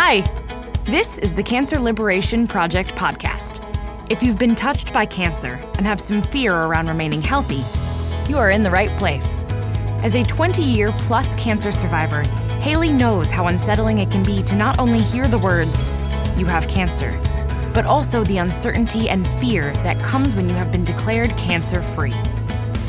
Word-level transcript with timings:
Hi, 0.00 0.20
this 0.86 1.18
is 1.18 1.34
the 1.34 1.42
Cancer 1.42 1.76
Liberation 1.76 2.46
Project 2.46 2.94
podcast. 2.94 3.64
If 4.08 4.22
you've 4.22 4.38
been 4.38 4.54
touched 4.54 4.92
by 4.94 5.04
cancer 5.04 5.60
and 5.76 5.84
have 5.84 6.00
some 6.00 6.22
fear 6.22 6.54
around 6.54 6.86
remaining 6.86 7.20
healthy, 7.20 7.64
you 8.28 8.38
are 8.38 8.52
in 8.52 8.62
the 8.62 8.70
right 8.70 8.96
place. 8.96 9.44
As 10.04 10.14
a 10.14 10.22
20 10.22 10.62
year 10.62 10.92
plus 10.98 11.34
cancer 11.34 11.72
survivor, 11.72 12.22
Haley 12.60 12.92
knows 12.92 13.28
how 13.28 13.48
unsettling 13.48 13.98
it 13.98 14.08
can 14.08 14.22
be 14.22 14.40
to 14.44 14.54
not 14.54 14.78
only 14.78 15.00
hear 15.00 15.26
the 15.26 15.36
words, 15.36 15.90
you 16.36 16.46
have 16.46 16.68
cancer, 16.68 17.10
but 17.74 17.84
also 17.84 18.22
the 18.22 18.38
uncertainty 18.38 19.08
and 19.08 19.26
fear 19.26 19.74
that 19.82 20.00
comes 20.04 20.36
when 20.36 20.48
you 20.48 20.54
have 20.54 20.70
been 20.70 20.84
declared 20.84 21.36
cancer 21.36 21.82
free. 21.82 22.14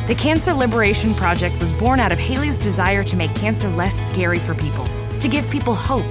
The 0.05 0.15
Cancer 0.15 0.53
Liberation 0.53 1.15
Project 1.15 1.59
was 1.59 1.71
born 1.71 1.99
out 1.99 2.11
of 2.11 2.19
Haley's 2.19 2.59
desire 2.59 3.03
to 3.03 3.15
make 3.15 3.33
cancer 3.33 3.67
less 3.67 3.99
scary 3.99 4.37
for 4.37 4.53
people, 4.53 4.85
to 5.19 5.27
give 5.27 5.49
people 5.49 5.73
hope 5.73 6.05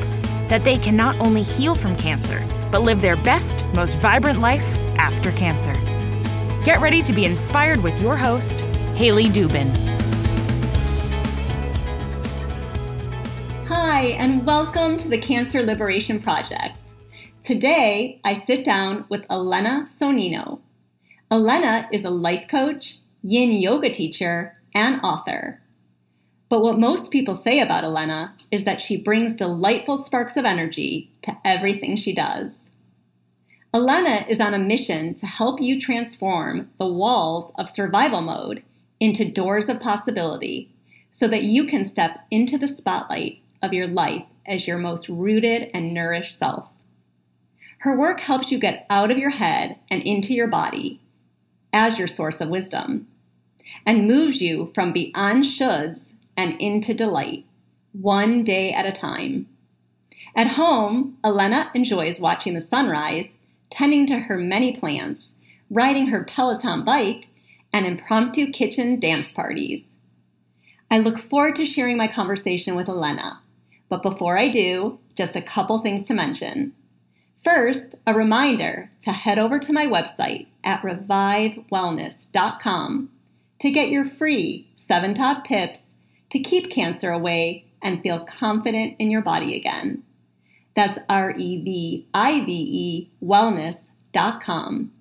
that 0.49 0.65
they 0.65 0.79
can 0.79 0.97
not 0.97 1.19
only 1.21 1.43
heal 1.43 1.75
from 1.75 1.95
cancer, 1.97 2.43
but 2.73 2.83
live 2.83 3.01
their 3.01 3.17
best, 3.17 3.67
most 3.75 3.97
vibrant 3.99 4.41
life 4.41 4.77
after 4.99 5.31
cancer. 5.33 5.73
Get 6.65 6.81
ready 6.81 7.03
to 7.03 7.13
be 7.13 7.25
inspired 7.25 7.83
with 7.83 8.01
your 8.01 8.17
host, 8.17 8.63
Haley 8.95 9.27
Dubin. 9.27 9.75
Hi, 13.69 14.03
and 14.19 14.47
welcome 14.47 14.97
to 14.97 15.09
the 15.09 15.19
Cancer 15.19 15.63
Liberation 15.63 16.21
Project. 16.21 16.79
Today, 17.45 18.21
I 18.25 18.35
sit 18.35 18.65
down 18.65 19.05
with 19.09 19.31
Elena 19.31 19.85
Sonnino. 19.87 20.61
Elena 21.31 21.89
is 21.93 22.05
a 22.05 22.11
life 22.11 22.49
coach, 22.49 22.99
yin 23.23 23.61
yoga 23.61 23.91
teacher, 23.91 24.57
and 24.75 25.01
author. 25.03 25.61
But 26.49 26.63
what 26.63 26.79
most 26.79 27.13
people 27.13 27.35
say 27.35 27.61
about 27.61 27.85
Elena 27.85 28.35
is 28.51 28.65
that 28.65 28.81
she 28.81 28.97
brings 28.97 29.37
delightful 29.37 29.99
sparks 29.99 30.37
of 30.37 30.45
energy 30.45 31.11
to 31.23 31.37
everything 31.45 31.97
she 31.97 32.15
does. 32.15 32.71
Elena 33.75 34.25
is 34.29 34.41
on 34.41 34.55
a 34.55 34.59
mission 34.59 35.15
to 35.17 35.27
help 35.27 35.61
you 35.61 35.79
transform 35.79 36.71
the 36.79 36.87
walls 36.87 37.53
of 37.59 37.69
survival 37.69 38.23
mode 38.23 38.63
into 38.99 39.31
doors 39.31 39.69
of 39.69 39.79
possibility 39.79 40.71
so 41.11 41.29
that 41.29 41.43
you 41.43 41.67
can 41.67 41.85
step 41.85 42.25
into 42.31 42.57
the 42.57 42.69
spotlight 42.69 43.41
of 43.63 43.75
your 43.75 43.87
life 43.87 44.25
as 44.47 44.67
your 44.67 44.79
most 44.79 45.09
rooted 45.09 45.71
and 45.75 45.93
nourished 45.93 46.35
self. 46.35 46.73
Her 47.81 47.97
work 47.97 48.21
helps 48.21 48.51
you 48.51 48.59
get 48.59 48.87
out 48.89 49.11
of 49.11 49.19
your 49.19 49.31
head 49.31 49.79
and 49.91 50.03
into 50.03 50.33
your 50.33 50.49
body 50.49 51.01
as 51.73 51.99
your 51.99 52.09
source 52.09 52.41
of 52.41 52.49
wisdom 52.49 53.07
and 53.85 54.09
moves 54.09 54.41
you 54.41 54.73
from 54.75 54.93
beyond 54.93 55.45
shoulds 55.45 56.15
and 56.39 56.59
into 56.61 56.95
delight, 56.95 57.45
one 57.93 58.43
day 58.45 58.73
at 58.73 58.87
a 58.87 58.93
time. 58.93 59.47
At 60.37 60.53
home, 60.53 61.19
Elena 61.25 61.69
enjoys 61.75 62.21
watching 62.21 62.55
the 62.55 62.61
sunrise, 62.61 63.37
tending 63.71 64.07
to 64.07 64.21
her 64.21 64.39
many 64.39 64.73
plants, 64.73 65.35
riding 65.69 66.07
her 66.07 66.23
Peloton 66.23 66.85
bike, 66.85 67.27
and 67.73 67.85
impromptu 67.85 68.53
kitchen 68.53 69.01
dance 69.01 69.33
parties. 69.33 69.87
I 70.91 71.01
look 71.01 71.19
forward 71.19 71.57
to 71.57 71.67
sharing 71.67 71.97
my 71.97 72.07
conversation 72.07 72.77
with 72.77 72.89
Elena, 72.89 73.41
but 73.89 74.03
before 74.03 74.39
I 74.39 74.47
do, 74.49 75.01
just 75.17 75.35
a 75.35 75.43
couple 75.43 75.81
things 75.81 76.07
to 76.07 76.15
mention. 76.15 76.73
First, 77.43 77.97
a 78.07 78.15
reminder 78.15 78.93
to 79.03 79.11
head 79.11 79.41
over 79.41 79.59
to 79.59 79.73
my 79.73 79.87
website 79.87 80.47
at 80.65 80.83
revivewellness.com 80.83 83.11
to 83.59 83.71
get 83.71 83.91
your 83.91 84.05
free 84.05 84.69
seven 84.77 85.15
top 85.15 85.43
tips 85.45 85.88
to 86.31 86.39
keep 86.39 86.71
cancer 86.71 87.11
away 87.11 87.65
and 87.83 88.03
feel 88.03 88.25
confident 88.25 88.97
in 88.99 89.11
your 89.11 89.23
body 89.23 89.57
again. 89.57 90.03
That's 90.75 90.99
R 91.09 91.35
E 91.37 91.63
V 91.63 92.07
I 92.15 92.45
V 92.45 92.53
E 92.53 93.11
wellness.com. 93.23 94.93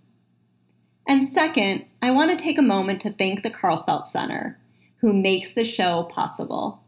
And 1.10 1.24
second, 1.24 1.86
I 2.02 2.12
want 2.12 2.32
to 2.32 2.38
take 2.38 2.58
a 2.58 2.64
moment 2.64 3.02
to 3.02 3.12
thank 3.12 3.44
the 3.44 3.50
Karlfeldt 3.50 4.08
Center, 4.08 4.60
who 5.02 5.14
makes 5.14 5.54
the 5.54 5.64
show 5.64 6.04
possible. 6.04 6.84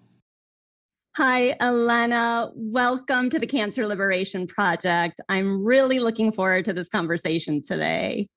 Hi, 1.16 1.56
Elena. 1.60 2.52
Welcome 2.56 3.30
to 3.30 3.40
the 3.40 3.48
Cancer 3.48 3.86
Liberation 3.86 4.48
Project. 4.48 5.20
I'm 5.28 5.66
really 5.66 6.00
looking 6.00 6.32
forward 6.32 6.66
to 6.66 6.74
this 6.74 6.90
conversation 6.90 7.62
today. 7.62 8.28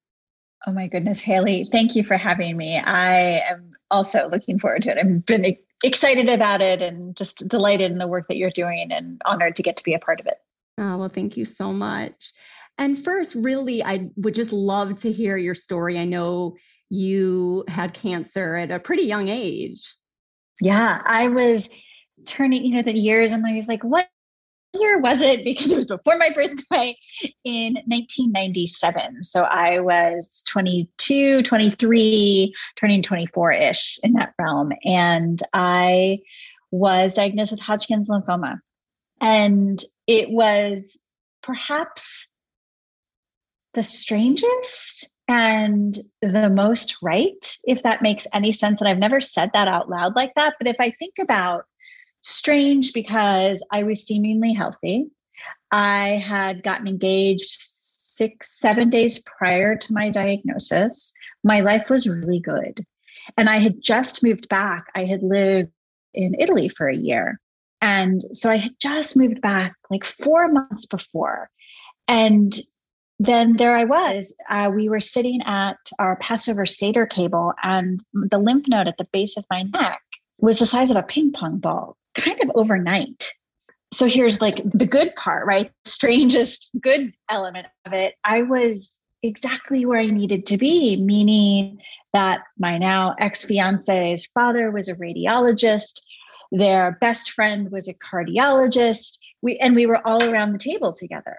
Oh 0.66 0.72
my 0.72 0.86
goodness, 0.86 1.20
Haley, 1.20 1.68
thank 1.72 1.96
you 1.96 2.04
for 2.04 2.16
having 2.16 2.56
me. 2.56 2.78
I 2.78 3.40
am 3.50 3.72
also 3.90 4.28
looking 4.28 4.58
forward 4.58 4.82
to 4.82 4.90
it. 4.90 4.98
I've 4.98 5.26
been 5.26 5.56
excited 5.84 6.28
about 6.28 6.60
it 6.60 6.82
and 6.82 7.16
just 7.16 7.46
delighted 7.48 7.90
in 7.90 7.98
the 7.98 8.06
work 8.06 8.28
that 8.28 8.36
you're 8.36 8.50
doing 8.50 8.92
and 8.92 9.20
honored 9.24 9.56
to 9.56 9.62
get 9.62 9.76
to 9.76 9.84
be 9.84 9.94
a 9.94 9.98
part 9.98 10.20
of 10.20 10.26
it. 10.26 10.38
Oh, 10.78 10.98
well, 10.98 11.08
thank 11.08 11.36
you 11.36 11.44
so 11.44 11.72
much. 11.72 12.32
And 12.78 12.96
first, 12.96 13.34
really, 13.34 13.82
I 13.82 14.08
would 14.16 14.34
just 14.34 14.52
love 14.52 14.96
to 15.02 15.12
hear 15.12 15.36
your 15.36 15.54
story. 15.54 15.98
I 15.98 16.04
know 16.04 16.56
you 16.88 17.64
had 17.68 17.94
cancer 17.94 18.54
at 18.56 18.70
a 18.70 18.80
pretty 18.80 19.04
young 19.04 19.28
age. 19.28 19.94
Yeah, 20.60 21.02
I 21.04 21.28
was 21.28 21.70
turning, 22.26 22.64
you 22.64 22.76
know, 22.76 22.82
the 22.82 22.92
years, 22.92 23.32
and 23.32 23.46
I 23.46 23.54
was 23.54 23.68
like, 23.68 23.82
what 23.82 24.08
year 24.74 24.98
was 24.98 25.20
it? 25.20 25.44
Because 25.52 25.72
it 25.72 25.76
was 25.76 25.86
before 25.86 26.16
my 26.16 26.30
birthday 26.34 26.96
in 27.44 27.74
1997. 27.86 29.22
So 29.22 29.42
I 29.42 29.80
was 29.80 30.42
22, 30.48 31.42
23, 31.42 32.54
turning 32.76 33.02
24 33.02 33.52
ish 33.52 33.98
in 34.02 34.14
that 34.14 34.34
realm. 34.38 34.72
And 34.84 35.40
I 35.52 36.20
was 36.70 37.14
diagnosed 37.14 37.52
with 37.52 37.60
Hodgkin's 37.60 38.08
lymphoma. 38.08 38.58
And 39.20 39.82
it 40.06 40.30
was 40.30 40.98
perhaps 41.42 42.28
the 43.74 43.82
strangest 43.82 45.08
and 45.28 45.98
the 46.20 46.50
most 46.50 46.96
right, 47.02 47.56
if 47.64 47.82
that 47.82 48.02
makes 48.02 48.26
any 48.34 48.52
sense. 48.52 48.80
And 48.80 48.88
I've 48.88 48.98
never 48.98 49.20
said 49.20 49.50
that 49.54 49.68
out 49.68 49.88
loud 49.88 50.14
like 50.16 50.34
that. 50.34 50.54
But 50.58 50.68
if 50.68 50.76
I 50.78 50.90
think 50.90 51.14
about 51.20 51.64
strange 52.22 52.92
because 52.92 53.64
I 53.70 53.82
was 53.82 54.06
seemingly 54.06 54.54
healthy. 54.54 55.10
I 55.70 56.22
had 56.26 56.62
gotten 56.62 56.86
engaged 56.86 57.56
six, 57.58 58.58
seven 58.58 58.90
days 58.90 59.22
prior 59.22 59.76
to 59.76 59.92
my 59.92 60.08
diagnosis. 60.10 61.12
My 61.44 61.60
life 61.60 61.90
was 61.90 62.08
really 62.08 62.40
good. 62.40 62.84
And 63.36 63.48
I 63.48 63.58
had 63.58 63.82
just 63.82 64.24
moved 64.24 64.48
back. 64.48 64.86
I 64.94 65.04
had 65.04 65.22
lived 65.22 65.70
in 66.14 66.36
Italy 66.38 66.68
for 66.68 66.88
a 66.88 66.96
year. 66.96 67.40
And 67.80 68.22
so 68.32 68.50
I 68.50 68.56
had 68.56 68.74
just 68.80 69.16
moved 69.16 69.40
back 69.40 69.74
like 69.90 70.04
four 70.04 70.48
months 70.48 70.86
before. 70.86 71.50
And 72.06 72.56
then 73.18 73.56
there 73.56 73.76
I 73.76 73.84
was. 73.84 74.36
Uh, 74.48 74.70
we 74.74 74.88
were 74.88 75.00
sitting 75.00 75.40
at 75.44 75.76
our 75.98 76.16
Passover 76.16 76.66
Seder 76.66 77.06
table, 77.06 77.52
and 77.62 78.00
the 78.12 78.38
lymph 78.38 78.66
node 78.66 78.88
at 78.88 78.96
the 78.98 79.06
base 79.12 79.36
of 79.36 79.44
my 79.48 79.62
neck 79.62 80.02
was 80.38 80.58
the 80.58 80.66
size 80.66 80.90
of 80.90 80.96
a 80.96 81.04
ping 81.04 81.30
pong 81.30 81.58
ball 81.58 81.96
kind 82.14 82.40
of 82.42 82.50
overnight. 82.54 83.32
So 83.92 84.06
here's 84.06 84.40
like 84.40 84.56
the 84.72 84.86
good 84.86 85.14
part, 85.16 85.46
right? 85.46 85.70
Strangest 85.84 86.70
good 86.80 87.12
element 87.28 87.66
of 87.84 87.92
it. 87.92 88.14
I 88.24 88.42
was 88.42 89.00
exactly 89.22 89.84
where 89.84 90.00
I 90.00 90.06
needed 90.06 90.46
to 90.46 90.56
be, 90.56 90.96
meaning 90.96 91.78
that 92.12 92.40
my 92.58 92.78
now 92.78 93.14
ex 93.18 93.44
fiance's 93.44 94.26
father 94.26 94.70
was 94.70 94.88
a 94.88 94.96
radiologist, 94.96 96.00
their 96.50 96.98
best 97.00 97.30
friend 97.30 97.70
was 97.70 97.88
a 97.88 97.94
cardiologist. 97.94 99.18
We, 99.40 99.56
and 99.58 99.74
we 99.74 99.86
were 99.86 100.06
all 100.06 100.22
around 100.22 100.52
the 100.52 100.58
table 100.58 100.92
together. 100.92 101.38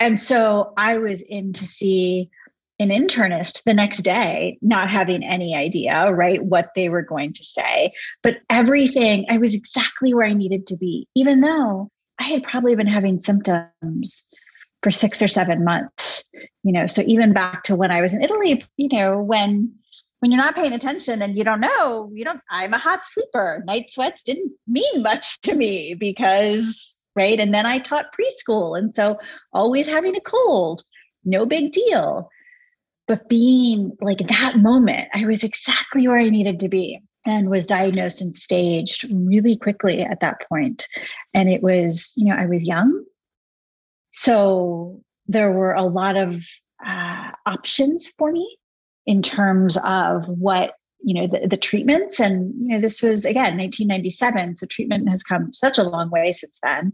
And 0.00 0.18
so 0.18 0.72
I 0.76 0.98
was 0.98 1.22
in 1.22 1.52
to 1.52 1.64
see 1.64 2.30
an 2.78 2.88
internist 2.88 3.64
the 3.64 3.74
next 3.74 3.98
day, 3.98 4.58
not 4.60 4.90
having 4.90 5.22
any 5.22 5.54
idea, 5.54 6.10
right, 6.10 6.44
what 6.44 6.70
they 6.74 6.88
were 6.88 7.02
going 7.02 7.32
to 7.32 7.44
say. 7.44 7.92
But 8.22 8.38
everything, 8.50 9.26
I 9.30 9.38
was 9.38 9.54
exactly 9.54 10.12
where 10.12 10.26
I 10.26 10.32
needed 10.32 10.66
to 10.68 10.76
be, 10.76 11.06
even 11.14 11.40
though 11.40 11.90
I 12.18 12.24
had 12.24 12.42
probably 12.42 12.74
been 12.74 12.86
having 12.86 13.18
symptoms 13.18 14.28
for 14.82 14.90
six 14.90 15.22
or 15.22 15.28
seven 15.28 15.64
months. 15.64 16.24
You 16.62 16.72
know, 16.72 16.86
so 16.86 17.02
even 17.06 17.32
back 17.32 17.62
to 17.64 17.76
when 17.76 17.90
I 17.90 18.00
was 18.00 18.14
in 18.14 18.22
Italy, 18.22 18.64
you 18.76 18.88
know, 18.88 19.22
when 19.22 19.72
when 20.20 20.32
you're 20.32 20.42
not 20.42 20.54
paying 20.54 20.72
attention 20.72 21.20
and 21.20 21.36
you 21.36 21.44
don't 21.44 21.60
know, 21.60 22.10
you 22.14 22.24
don't, 22.24 22.40
I'm 22.50 22.72
a 22.72 22.78
hot 22.78 23.04
sleeper. 23.04 23.62
Night 23.66 23.90
sweats 23.90 24.22
didn't 24.22 24.54
mean 24.66 25.02
much 25.02 25.38
to 25.42 25.54
me 25.54 25.92
because, 25.92 27.04
right. 27.14 27.38
And 27.38 27.52
then 27.52 27.66
I 27.66 27.78
taught 27.78 28.14
preschool. 28.18 28.78
And 28.78 28.94
so 28.94 29.18
always 29.52 29.86
having 29.86 30.16
a 30.16 30.22
cold, 30.22 30.82
no 31.26 31.44
big 31.44 31.72
deal 31.72 32.30
but 33.06 33.28
being 33.28 33.96
like 34.00 34.26
that 34.28 34.58
moment, 34.58 35.08
I 35.14 35.26
was 35.26 35.44
exactly 35.44 36.08
where 36.08 36.18
I 36.18 36.24
needed 36.24 36.60
to 36.60 36.68
be 36.68 37.00
and 37.26 37.50
was 37.50 37.66
diagnosed 37.66 38.20
and 38.20 38.36
staged 38.36 39.06
really 39.12 39.56
quickly 39.56 40.02
at 40.02 40.20
that 40.20 40.40
point. 40.48 40.86
And 41.32 41.48
it 41.48 41.62
was, 41.62 42.12
you 42.16 42.26
know, 42.26 42.36
I 42.36 42.46
was 42.46 42.66
young. 42.66 43.04
So 44.10 45.02
there 45.26 45.52
were 45.52 45.72
a 45.72 45.82
lot 45.82 46.16
of 46.16 46.44
uh, 46.84 47.30
options 47.46 48.08
for 48.18 48.30
me 48.30 48.58
in 49.06 49.22
terms 49.22 49.78
of 49.84 50.26
what 50.28 50.72
you 51.02 51.14
know 51.14 51.26
the, 51.26 51.46
the 51.46 51.56
treatments 51.56 52.18
and 52.18 52.54
you 52.58 52.68
know 52.68 52.80
this 52.80 53.02
was 53.02 53.26
again 53.26 53.58
1997 53.58 54.56
so 54.56 54.66
treatment 54.66 55.08
has 55.08 55.22
come 55.22 55.52
such 55.52 55.76
a 55.76 55.82
long 55.82 56.08
way 56.08 56.32
since 56.32 56.58
then 56.62 56.92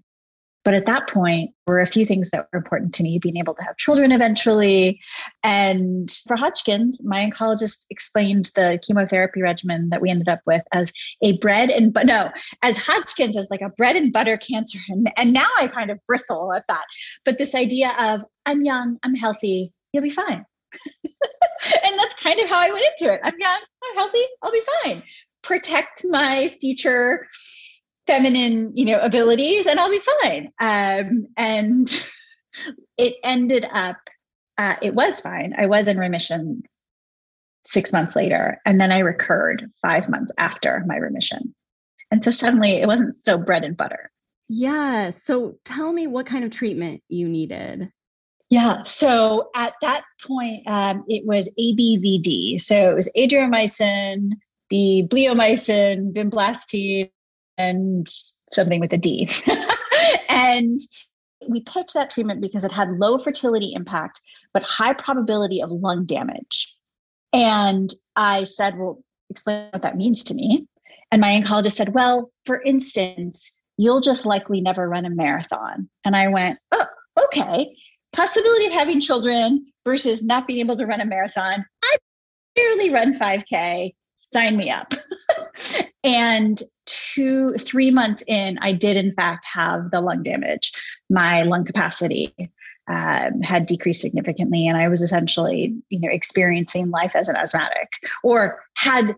But 0.64 0.74
at 0.74 0.86
that 0.86 1.08
point, 1.08 1.50
were 1.66 1.80
a 1.80 1.86
few 1.86 2.04
things 2.04 2.30
that 2.30 2.48
were 2.52 2.58
important 2.58 2.92
to 2.94 3.02
me 3.02 3.18
being 3.18 3.36
able 3.36 3.54
to 3.54 3.62
have 3.62 3.76
children 3.76 4.12
eventually. 4.12 5.00
And 5.44 6.10
for 6.26 6.36
Hodgkin's, 6.36 6.98
my 7.02 7.30
oncologist 7.30 7.86
explained 7.90 8.50
the 8.56 8.78
chemotherapy 8.82 9.40
regimen 9.40 9.88
that 9.90 10.02
we 10.02 10.10
ended 10.10 10.28
up 10.28 10.40
with 10.46 10.64
as 10.72 10.92
a 11.22 11.38
bread 11.38 11.70
and 11.70 11.94
but 11.94 12.06
no, 12.06 12.30
as 12.62 12.76
Hodgkin's 12.76 13.36
as 13.36 13.48
like 13.50 13.60
a 13.60 13.68
bread 13.70 13.96
and 13.96 14.12
butter 14.12 14.36
cancer. 14.36 14.78
And, 14.88 15.10
and 15.16 15.32
now 15.32 15.48
I 15.58 15.68
kind 15.68 15.90
of 15.90 15.98
bristle 16.06 16.52
at 16.52 16.64
that. 16.68 16.84
But 17.24 17.38
this 17.38 17.54
idea 17.54 17.94
of 17.98 18.22
I'm 18.46 18.64
young, 18.64 18.98
I'm 19.02 19.14
healthy, 19.14 19.72
you'll 19.92 20.02
be 20.02 20.10
fine. 20.10 20.44
and 21.04 21.98
that's 21.98 22.20
kind 22.22 22.40
of 22.40 22.48
how 22.48 22.58
I 22.58 22.70
went 22.70 22.84
into 22.98 23.12
it. 23.12 23.20
I'm 23.22 23.38
young, 23.38 23.60
I'm 23.84 23.96
healthy, 23.96 24.24
I'll 24.42 24.52
be 24.52 24.62
fine. 24.82 25.02
Protect 25.42 26.02
my 26.10 26.54
future 26.60 27.26
feminine, 28.10 28.76
you 28.76 28.86
know, 28.86 28.98
abilities, 28.98 29.66
and 29.66 29.78
I'll 29.78 29.90
be 29.90 30.02
fine. 30.22 30.52
Um, 30.60 31.28
and 31.36 31.88
it 32.98 33.14
ended 33.22 33.64
up, 33.72 33.96
uh, 34.58 34.74
it 34.82 34.94
was 34.94 35.20
fine. 35.20 35.54
I 35.56 35.66
was 35.66 35.86
in 35.86 35.98
remission 35.98 36.62
six 37.64 37.92
months 37.92 38.16
later, 38.16 38.60
and 38.66 38.80
then 38.80 38.90
I 38.90 38.98
recurred 38.98 39.70
five 39.80 40.08
months 40.08 40.32
after 40.38 40.82
my 40.86 40.96
remission. 40.96 41.54
And 42.10 42.24
so 42.24 42.32
suddenly 42.32 42.80
it 42.80 42.88
wasn't 42.88 43.16
so 43.16 43.38
bread 43.38 43.62
and 43.62 43.76
butter. 43.76 44.10
Yeah. 44.48 45.10
So 45.10 45.58
tell 45.64 45.92
me 45.92 46.08
what 46.08 46.26
kind 46.26 46.44
of 46.44 46.50
treatment 46.50 47.02
you 47.08 47.28
needed. 47.28 47.92
Yeah. 48.48 48.82
So 48.82 49.50
at 49.54 49.74
that 49.82 50.02
point, 50.26 50.66
um, 50.66 51.04
it 51.06 51.24
was 51.24 51.48
ABVD. 51.56 52.60
So 52.60 52.90
it 52.90 52.94
was 52.94 53.08
adriamycin, 53.16 54.32
the 54.70 55.06
bleomycin, 55.08 56.12
vinblastine, 56.12 57.10
and 57.60 58.08
something 58.52 58.80
with 58.80 58.92
a 58.92 58.98
D. 58.98 59.28
and 60.28 60.80
we 61.48 61.60
picked 61.60 61.94
that 61.94 62.10
treatment 62.10 62.40
because 62.40 62.64
it 62.64 62.72
had 62.72 62.98
low 62.98 63.18
fertility 63.18 63.72
impact, 63.74 64.20
but 64.52 64.62
high 64.62 64.92
probability 64.92 65.62
of 65.62 65.70
lung 65.70 66.04
damage. 66.04 66.74
And 67.32 67.92
I 68.16 68.44
said, 68.44 68.78
Well, 68.78 69.02
explain 69.28 69.68
what 69.72 69.82
that 69.82 69.96
means 69.96 70.24
to 70.24 70.34
me. 70.34 70.66
And 71.12 71.20
my 71.20 71.30
oncologist 71.30 71.72
said, 71.72 71.94
Well, 71.94 72.30
for 72.44 72.60
instance, 72.62 73.58
you'll 73.76 74.00
just 74.00 74.26
likely 74.26 74.60
never 74.60 74.88
run 74.88 75.06
a 75.06 75.10
marathon. 75.10 75.88
And 76.04 76.16
I 76.16 76.28
went, 76.28 76.58
Oh, 76.72 76.86
okay. 77.26 77.74
Possibility 78.12 78.66
of 78.66 78.72
having 78.72 79.00
children 79.00 79.66
versus 79.84 80.24
not 80.24 80.46
being 80.46 80.60
able 80.60 80.76
to 80.76 80.86
run 80.86 81.00
a 81.00 81.06
marathon. 81.06 81.64
I 81.84 81.96
barely 82.56 82.92
run 82.92 83.16
5K. 83.16 83.92
Sign 84.28 84.56
me 84.56 84.70
up. 84.70 84.94
and 86.04 86.62
two, 86.86 87.54
three 87.54 87.90
months 87.90 88.22
in, 88.26 88.58
I 88.60 88.72
did 88.72 88.96
in 88.96 89.12
fact 89.12 89.46
have 89.52 89.90
the 89.90 90.00
lung 90.00 90.22
damage. 90.22 90.72
My 91.08 91.42
lung 91.42 91.64
capacity 91.64 92.34
um, 92.88 93.40
had 93.40 93.66
decreased 93.66 94.00
significantly, 94.00 94.68
and 94.68 94.76
I 94.76 94.88
was 94.88 95.02
essentially, 95.02 95.74
you 95.88 96.00
know, 96.00 96.08
experiencing 96.10 96.90
life 96.90 97.16
as 97.16 97.28
an 97.28 97.36
asthmatic, 97.36 97.88
or 98.22 98.62
had 98.76 99.16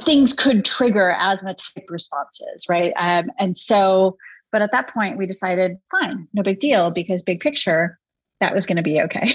things 0.00 0.32
could 0.32 0.64
trigger 0.64 1.14
asthma 1.18 1.54
type 1.54 1.86
responses, 1.88 2.66
right? 2.68 2.92
Um, 2.96 3.30
and 3.38 3.58
so, 3.58 4.16
but 4.52 4.62
at 4.62 4.72
that 4.72 4.92
point, 4.92 5.18
we 5.18 5.26
decided, 5.26 5.76
fine, 5.90 6.28
no 6.32 6.42
big 6.42 6.60
deal, 6.60 6.90
because 6.90 7.22
big 7.22 7.40
picture, 7.40 7.98
that 8.40 8.54
was 8.54 8.66
going 8.66 8.76
to 8.76 8.82
be 8.82 9.00
okay. 9.00 9.32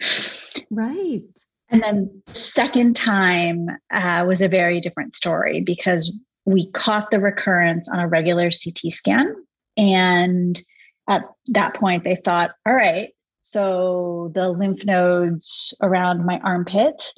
right. 0.70 1.22
And 1.68 1.82
then 1.82 2.22
second 2.28 2.94
time 2.94 3.68
uh, 3.90 4.24
was 4.26 4.40
a 4.40 4.48
very 4.48 4.80
different 4.80 5.16
story 5.16 5.60
because 5.60 6.22
we 6.44 6.70
caught 6.70 7.10
the 7.10 7.18
recurrence 7.18 7.88
on 7.88 7.98
a 7.98 8.08
regular 8.08 8.50
CT 8.50 8.92
scan. 8.92 9.34
And 9.76 10.60
at 11.08 11.22
that 11.48 11.74
point, 11.74 12.04
they 12.04 12.16
thought, 12.16 12.52
all 12.66 12.74
right, 12.74 13.10
so 13.42 14.30
the 14.34 14.50
lymph 14.50 14.84
nodes 14.84 15.74
around 15.82 16.24
my 16.24 16.40
armpit 16.40 17.12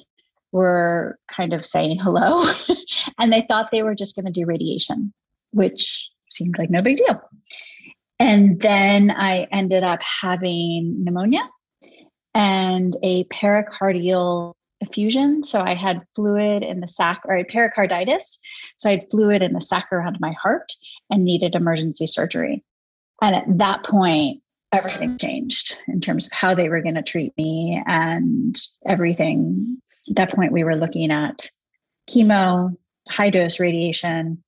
were 0.51 1.17
kind 1.31 1.53
of 1.53 1.65
saying 1.65 1.99
hello. 1.99 2.43
and 3.19 3.31
they 3.31 3.45
thought 3.47 3.69
they 3.71 3.83
were 3.83 3.95
just 3.95 4.15
going 4.15 4.25
to 4.25 4.31
do 4.31 4.45
radiation, 4.45 5.13
which 5.51 6.09
seemed 6.31 6.57
like 6.57 6.69
no 6.69 6.81
big 6.81 6.97
deal. 6.97 7.21
And 8.19 8.59
then 8.59 9.11
I 9.11 9.47
ended 9.51 9.83
up 9.83 10.01
having 10.01 11.03
pneumonia 11.03 11.41
and 12.39 12.95
a 13.03 13.25
pericardial 13.25 14.53
effusion. 14.79 15.43
So 15.43 15.59
I 15.59 15.75
had 15.75 16.05
fluid 16.15 16.63
in 16.63 16.79
the 16.79 16.87
sac 16.87 17.21
or 17.25 17.35
a 17.35 17.43
pericarditis. 17.43 18.39
So 18.77 18.89
I 18.89 18.93
had 18.93 19.11
fluid 19.11 19.41
in 19.41 19.51
the 19.51 19.59
sac 19.59 19.91
around 19.91 20.17
my 20.21 20.31
heart 20.41 20.71
and 21.09 21.25
needed 21.25 21.53
emergency 21.53 22.07
surgery. 22.07 22.63
And 23.21 23.35
at 23.35 23.57
that 23.57 23.83
point, 23.83 24.41
everything 24.71 25.17
changed 25.17 25.81
in 25.89 25.99
terms 25.99 26.27
of 26.27 26.31
how 26.31 26.55
they 26.55 26.69
were 26.69 26.81
going 26.81 26.95
to 26.95 27.03
treat 27.03 27.33
me 27.37 27.83
and 27.85 28.55
everything. 28.85 29.77
At 30.09 30.15
that 30.15 30.31
point, 30.33 30.53
we 30.53 30.63
were 30.63 30.77
looking 30.77 31.11
at 31.11 31.51
chemo, 32.09 32.73
high 33.09 33.31
dose 33.31 33.59
radiation, 33.59 34.41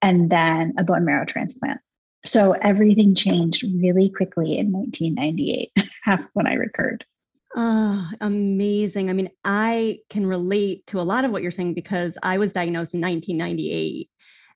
and 0.00 0.30
then 0.30 0.74
a 0.78 0.84
bone 0.84 1.04
marrow 1.04 1.24
transplant. 1.24 1.80
So 2.24 2.52
everything 2.52 3.16
changed 3.16 3.64
really 3.64 4.10
quickly 4.10 4.56
in 4.56 4.70
1998 4.70 5.72
when 6.34 6.46
I 6.46 6.54
recurred. 6.54 7.04
Oh, 7.54 8.10
amazing. 8.20 9.10
I 9.10 9.12
mean, 9.12 9.28
I 9.44 9.98
can 10.08 10.26
relate 10.26 10.86
to 10.86 11.00
a 11.00 11.02
lot 11.02 11.24
of 11.24 11.32
what 11.32 11.42
you're 11.42 11.50
saying 11.50 11.74
because 11.74 12.16
I 12.22 12.38
was 12.38 12.52
diagnosed 12.52 12.94
in 12.94 13.00
1998. 13.00 14.08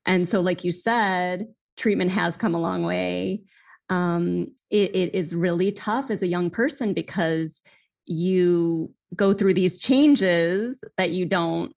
And 0.07 0.27
so, 0.27 0.41
like 0.41 0.65
you 0.65 0.73
said, 0.73 1.47
treatment 1.77 2.13
has 2.13 2.37
come 2.37 2.55
a 2.55 2.61
long 2.61 2.85
way. 2.85 3.43
Um, 3.91 4.49
it, 4.71 4.97
it 4.97 5.15
is 5.15 5.35
really 5.35 5.73
tough 5.73 6.11
as 6.11 6.23
a 6.23 6.27
young 6.27 6.49
person 6.49 6.95
because 6.95 7.63
you 8.07 8.95
go 9.15 9.33
through 9.33 9.55
these 9.55 9.77
changes 9.77 10.83
that 10.97 11.11
you 11.11 11.27
don't 11.27 11.73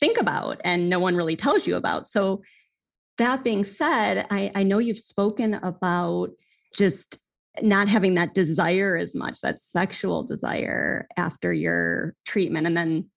think 0.00 0.20
about 0.20 0.60
and 0.64 0.90
no 0.90 0.98
one 0.98 1.14
really 1.14 1.36
tells 1.36 1.66
you 1.66 1.76
about. 1.76 2.06
So, 2.06 2.42
that 3.16 3.44
being 3.44 3.62
said, 3.62 4.26
I, 4.28 4.50
I 4.56 4.64
know 4.64 4.78
you've 4.78 4.98
spoken 4.98 5.54
about 5.54 6.30
just 6.74 7.18
not 7.62 7.88
having 7.88 8.14
that 8.14 8.34
desire 8.34 8.96
as 8.96 9.14
much, 9.14 9.40
that 9.40 9.60
sexual 9.60 10.22
desire 10.24 11.06
after 11.16 11.52
your 11.52 12.14
treatment. 12.26 12.66
And 12.66 12.76
then 12.76 13.10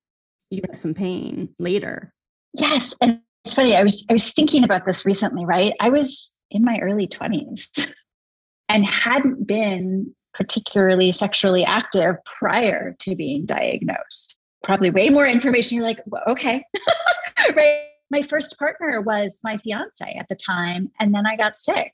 you 0.49 0.61
get 0.61 0.77
some 0.77 0.93
pain 0.93 1.49
later. 1.59 2.13
Yes. 2.53 2.95
And 3.01 3.19
it's 3.43 3.53
funny, 3.53 3.75
I 3.75 3.83
was 3.83 4.05
I 4.09 4.13
was 4.13 4.33
thinking 4.33 4.63
about 4.63 4.85
this 4.85 5.05
recently, 5.05 5.45
right? 5.45 5.73
I 5.79 5.89
was 5.89 6.39
in 6.51 6.63
my 6.63 6.79
early 6.79 7.07
20s 7.07 7.93
and 8.69 8.85
hadn't 8.85 9.47
been 9.47 10.13
particularly 10.33 11.11
sexually 11.11 11.65
active 11.65 12.15
prior 12.25 12.95
to 12.99 13.15
being 13.15 13.45
diagnosed. 13.45 14.37
Probably 14.63 14.89
way 14.89 15.09
more 15.09 15.25
information. 15.25 15.75
You're 15.77 15.85
like, 15.85 16.01
well, 16.05 16.23
okay. 16.27 16.63
right. 17.55 17.83
My 18.09 18.21
first 18.21 18.57
partner 18.57 19.01
was 19.01 19.41
my 19.43 19.57
fiance 19.57 20.15
at 20.17 20.27
the 20.29 20.35
time. 20.35 20.89
And 20.99 21.13
then 21.13 21.25
I 21.25 21.35
got 21.35 21.57
sick. 21.57 21.93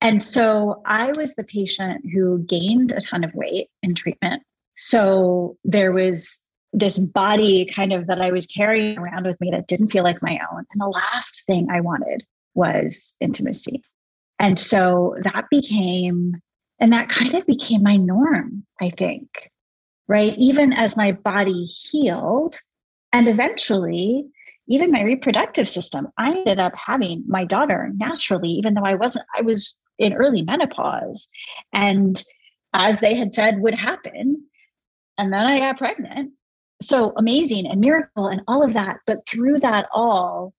And 0.00 0.22
so 0.22 0.82
I 0.84 1.12
was 1.16 1.34
the 1.34 1.44
patient 1.44 2.04
who 2.12 2.40
gained 2.40 2.92
a 2.92 3.00
ton 3.00 3.24
of 3.24 3.34
weight 3.34 3.68
in 3.82 3.94
treatment. 3.94 4.42
So 4.76 5.56
there 5.64 5.92
was 5.92 6.42
this 6.72 6.98
body 6.98 7.64
kind 7.64 7.92
of 7.92 8.06
that 8.06 8.20
I 8.20 8.30
was 8.30 8.46
carrying 8.46 8.98
around 8.98 9.26
with 9.26 9.40
me 9.40 9.50
that 9.50 9.66
didn't 9.66 9.88
feel 9.88 10.04
like 10.04 10.22
my 10.22 10.38
own. 10.52 10.64
And 10.70 10.80
the 10.80 10.86
last 10.86 11.46
thing 11.46 11.68
I 11.70 11.80
wanted 11.80 12.24
was 12.54 13.16
intimacy. 13.20 13.82
And 14.38 14.58
so 14.58 15.16
that 15.20 15.46
became, 15.50 16.42
and 16.78 16.92
that 16.92 17.08
kind 17.08 17.34
of 17.34 17.46
became 17.46 17.82
my 17.82 17.96
norm, 17.96 18.66
I 18.80 18.90
think, 18.90 19.50
right? 20.08 20.34
Even 20.36 20.74
as 20.74 20.96
my 20.96 21.12
body 21.12 21.64
healed, 21.64 22.58
and 23.12 23.28
eventually, 23.28 24.26
even 24.68 24.90
my 24.90 25.02
reproductive 25.02 25.68
system, 25.68 26.08
I 26.18 26.32
ended 26.32 26.58
up 26.58 26.74
having 26.76 27.24
my 27.26 27.44
daughter 27.44 27.90
naturally, 27.96 28.50
even 28.50 28.74
though 28.74 28.84
I 28.84 28.94
wasn't, 28.94 29.24
I 29.38 29.40
was 29.40 29.78
in 29.98 30.12
early 30.12 30.42
menopause. 30.42 31.28
And 31.72 32.22
as 32.72 33.00
they 33.00 33.14
had 33.16 33.34
said 33.34 33.60
would 33.60 33.74
happen, 33.74 34.44
and 35.18 35.32
then 35.32 35.46
I 35.46 35.58
got 35.60 35.78
pregnant. 35.78 36.32
So 36.82 37.14
amazing 37.16 37.66
and 37.66 37.80
miracle 37.80 38.26
and 38.28 38.42
all 38.46 38.62
of 38.62 38.74
that. 38.74 38.98
But 39.06 39.26
through 39.26 39.60
that 39.60 39.86
all, 39.94 40.52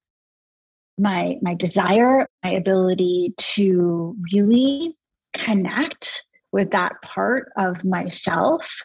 my 0.98 1.38
my 1.41 1.53
desire, 1.53 2.27
my 2.44 2.51
ability 2.51 3.36
to 3.38 4.15
really 4.34 4.96
connect 5.36 6.24
with 6.51 6.72
that 6.72 7.01
part 7.03 7.51
of 7.56 7.84
myself, 7.84 8.82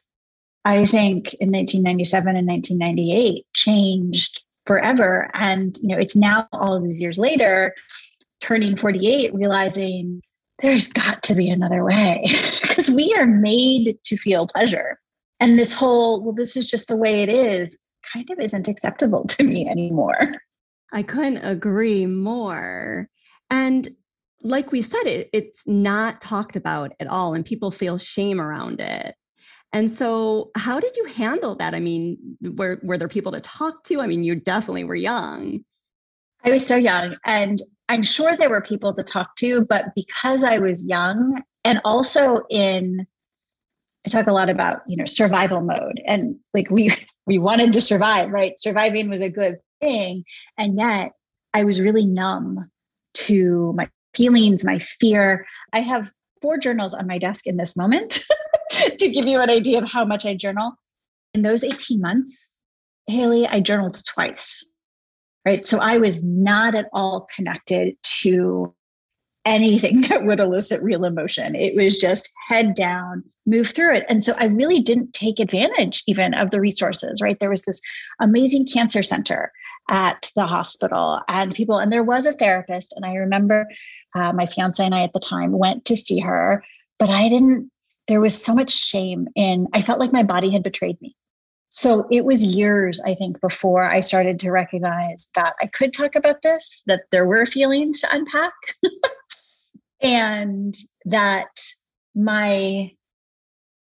I 0.65 0.85
think 0.85 1.33
in 1.35 1.51
1997 1.51 2.37
and 2.37 2.47
1998 2.47 3.47
changed 3.55 4.43
forever. 4.67 5.31
And 5.33 5.77
you 5.81 5.89
know, 5.89 5.99
it's 5.99 6.17
now 6.17 6.49
all 6.53 6.81
these 6.81 7.01
years 7.01 7.19
later, 7.19 7.75
turning 8.41 8.77
48, 8.77 9.35
realizing 9.35 10.21
there's 10.63 10.89
got 10.89 11.23
to 11.25 11.35
be 11.35 11.51
another 11.51 11.85
way 11.85 12.23
because 12.63 12.91
we 12.91 13.15
are 13.19 13.27
made 13.27 13.99
to 14.05 14.17
feel 14.17 14.47
pleasure. 14.47 14.99
And 15.41 15.59
this 15.59 15.79
whole, 15.79 16.23
well, 16.23 16.33
this 16.33 16.57
is 16.57 16.69
just 16.69 16.89
the 16.89 16.97
way 16.97 17.23
it 17.23 17.29
is, 17.29 17.77
kind 18.13 18.29
of 18.31 18.39
isn't 18.39 18.69
acceptable 18.69 19.25
to 19.29 19.45
me 19.45 19.69
anymore. 19.69 20.17
I 20.93 21.03
couldn't 21.03 21.39
agree 21.39 22.07
more. 22.07 23.09
And 23.51 23.89
like 24.43 24.73
we 24.73 24.83
said, 24.83 25.05
it, 25.05 25.31
it's 25.33 25.67
not 25.67 26.21
talked 26.21 26.57
about 26.57 26.93
at 27.01 27.07
all, 27.07 27.35
and 27.35 27.45
people 27.45 27.71
feel 27.71 27.99
shame 27.99 28.41
around 28.41 28.81
it. 28.81 29.15
And 29.73 29.89
so, 29.89 30.51
how 30.57 30.81
did 30.81 30.97
you 30.97 31.07
handle 31.07 31.55
that? 31.57 31.75
I 31.75 31.81
mean, 31.81 32.19
were 32.43 32.81
were 32.83 32.99
there 32.99 33.09
people 33.09 33.33
to 33.33 33.41
talk 33.41 33.85
to? 33.85 34.01
I 34.01 34.07
mean, 34.07 34.25
you 34.25 34.35
definitely 34.35 34.85
were 34.85 34.97
young. 34.97 35.61
I 36.45 36.51
was 36.51 36.67
so 36.67 36.77
young, 36.77 37.17
and 37.25 37.63
I'm 37.93 38.03
sure 38.03 38.35
there 38.35 38.49
were 38.49 38.63
people 38.63 38.95
to 38.95 39.03
talk 39.03 39.37
to, 39.37 39.67
but 39.67 39.95
because 39.95 40.43
I 40.43 40.59
was 40.59 40.89
young, 40.89 41.43
and 41.63 41.79
also 41.85 42.41
in, 42.49 43.07
I 44.07 44.09
talk 44.09 44.27
a 44.29 44.33
lot 44.33 44.49
about 44.49 44.81
you 44.87 44.97
know 44.97 45.05
survival 45.05 45.61
mode, 45.61 46.01
and 46.07 46.37
like 46.55 46.71
we 46.71 46.91
we 47.27 47.37
wanted 47.37 47.75
to 47.75 47.83
survive, 47.83 48.31
right? 48.31 48.59
Surviving 48.59 49.11
was 49.11 49.21
a 49.21 49.29
good 49.29 49.59
thing, 49.83 50.25
and 50.57 50.75
yet 50.75 51.13
I 51.53 51.65
was 51.65 51.83
really 51.83 52.07
numb 52.07 52.71
to 53.29 53.75
my 53.77 53.91
feelings, 54.15 54.65
my 54.65 54.79
fear. 54.79 55.47
I 55.75 55.81
have 55.81 56.11
four 56.41 56.57
journals 56.57 56.95
on 56.95 57.07
my 57.07 57.19
desk 57.19 57.47
in 57.47 57.59
this 57.59 57.77
moment 57.77 58.23
to 58.71 59.11
give 59.11 59.27
you 59.27 59.39
an 59.39 59.51
idea 59.51 59.83
of 59.83 59.91
how 59.91 60.07
much 60.07 60.25
I 60.25 60.35
journal. 60.35 60.73
In 61.35 61.43
those 61.43 61.63
18 61.63 62.01
months, 62.01 62.59
Haley, 63.07 63.47
I 63.47 63.61
journaled 63.61 64.03
twice. 64.07 64.65
Right. 65.45 65.67
So 65.67 65.81
I 65.81 65.99
was 65.99 66.25
not 66.25 66.75
at 66.75 66.89
all 66.93 67.27
connected 67.35 67.97
to 68.23 68.73
anything 69.45 70.01
that 70.09 70.25
would 70.25 70.41
elicit 70.41 70.83
real 70.83 71.05
emotion. 71.05 71.55
It 71.55 71.75
was 71.75 71.99
just 71.99 72.31
head 72.49 72.75
down, 72.75 73.25
move 73.47 73.69
through 73.69 73.95
it. 73.95 74.07
And 74.09 74.23
so 74.23 74.33
I 74.39 74.47
really 74.47 74.81
didn't 74.81 75.15
take 75.15 75.41
advantage 75.41 76.03
even 76.07 76.35
of 76.35 76.51
the 76.51 76.61
resources, 76.61 77.21
right? 77.23 77.39
There 77.41 77.51
was 77.51 77.65
this 77.65 77.81
amazing 78.21 78.67
cancer 78.67 79.03
center 79.03 79.53
at 79.91 80.31
the 80.37 80.47
hospital 80.47 81.21
and 81.29 81.55
people, 81.55 81.79
and 81.79 81.93
there 81.93 82.05
was 82.05 82.25
a 82.25 82.33
therapist. 82.33 82.95
And 82.97 83.05
I 83.05 83.15
remember 83.15 83.67
uh, 84.15 84.33
my 84.33 84.47
fiance 84.47 84.85
and 84.85 84.95
I 84.95 85.03
at 85.03 85.13
the 85.13 85.21
time 85.21 85.53
went 85.53 85.85
to 85.87 85.97
see 85.97 86.21
her, 86.21 86.63
but 86.99 87.11
I 87.11 87.29
didn't, 87.29 87.71
there 88.09 88.21
was 88.21 88.41
so 88.41 88.55
much 88.55 88.71
shame 88.71 89.29
in, 89.35 89.67
I 89.73 89.81
felt 89.81 89.99
like 89.99 90.13
my 90.13 90.23
body 90.23 90.51
had 90.51 90.63
betrayed 90.63 91.01
me. 91.01 91.17
So 91.75 92.07
it 92.11 92.27
was 92.27 92.45
years, 92.45 93.01
I 93.01 93.15
think, 93.15 93.41
before 93.41 93.83
I 93.83 94.01
started 94.01 94.39
to 94.41 94.51
recognize 94.51 95.29
that 95.35 95.55
I 95.63 95.67
could 95.69 95.95
talk 95.95 96.15
about 96.15 96.43
this, 96.43 96.83
that 96.87 97.05
there 97.11 97.25
were 97.25 97.47
feelings 97.47 98.03
to 98.03 98.15
unpack, 98.15 98.53
and 100.03 100.77
that 101.07 101.49
my 102.15 102.91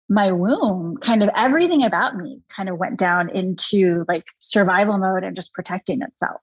my 0.09 0.31
womb 0.31 0.97
kind 0.97 1.21
of 1.21 1.29
everything 1.35 1.83
about 1.83 2.17
me 2.17 2.41
kind 2.49 2.69
of 2.69 2.77
went 2.77 2.97
down 2.97 3.29
into 3.29 4.03
like 4.07 4.25
survival 4.39 4.97
mode 4.97 5.23
and 5.23 5.35
just 5.35 5.53
protecting 5.53 6.01
itself. 6.01 6.41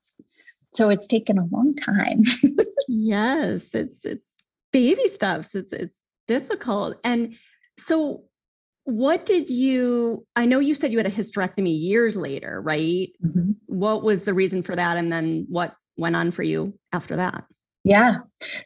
So 0.75 0.91
it's 0.91 1.09
taken 1.09 1.39
a 1.39 1.47
long 1.51 1.75
time. 1.75 2.23
Yes 2.89 3.75
it's 3.75 4.05
it's 4.05 4.45
baby 4.73 5.07
steps. 5.09 5.55
It's 5.55 5.73
it's 5.73 6.03
difficult. 6.27 6.99
And 7.05 7.37
so 7.79 8.25
what 8.85 9.25
did 9.27 9.49
you 9.49 10.27
i 10.37 10.45
know 10.45 10.59
you 10.59 10.75
said 10.75 10.93
you 10.93 10.99
had 10.99 11.07
a 11.07 11.11
hysterectomy 11.11 11.77
years 11.79 12.17
later 12.17 12.61
right 12.61 13.09
mm-hmm. 13.25 13.53
what 13.67 14.03
was 14.03 14.25
the 14.25 14.35
reason 14.35 14.63
for 14.63 14.75
that 14.75 14.97
and 14.97 15.13
then 15.13 15.47
what 15.49 15.77
went 15.97 16.17
on 16.17 16.31
for 16.31 16.43
you 16.43 16.77
after 16.93 17.17
that 17.17 17.45
yeah 17.85 18.17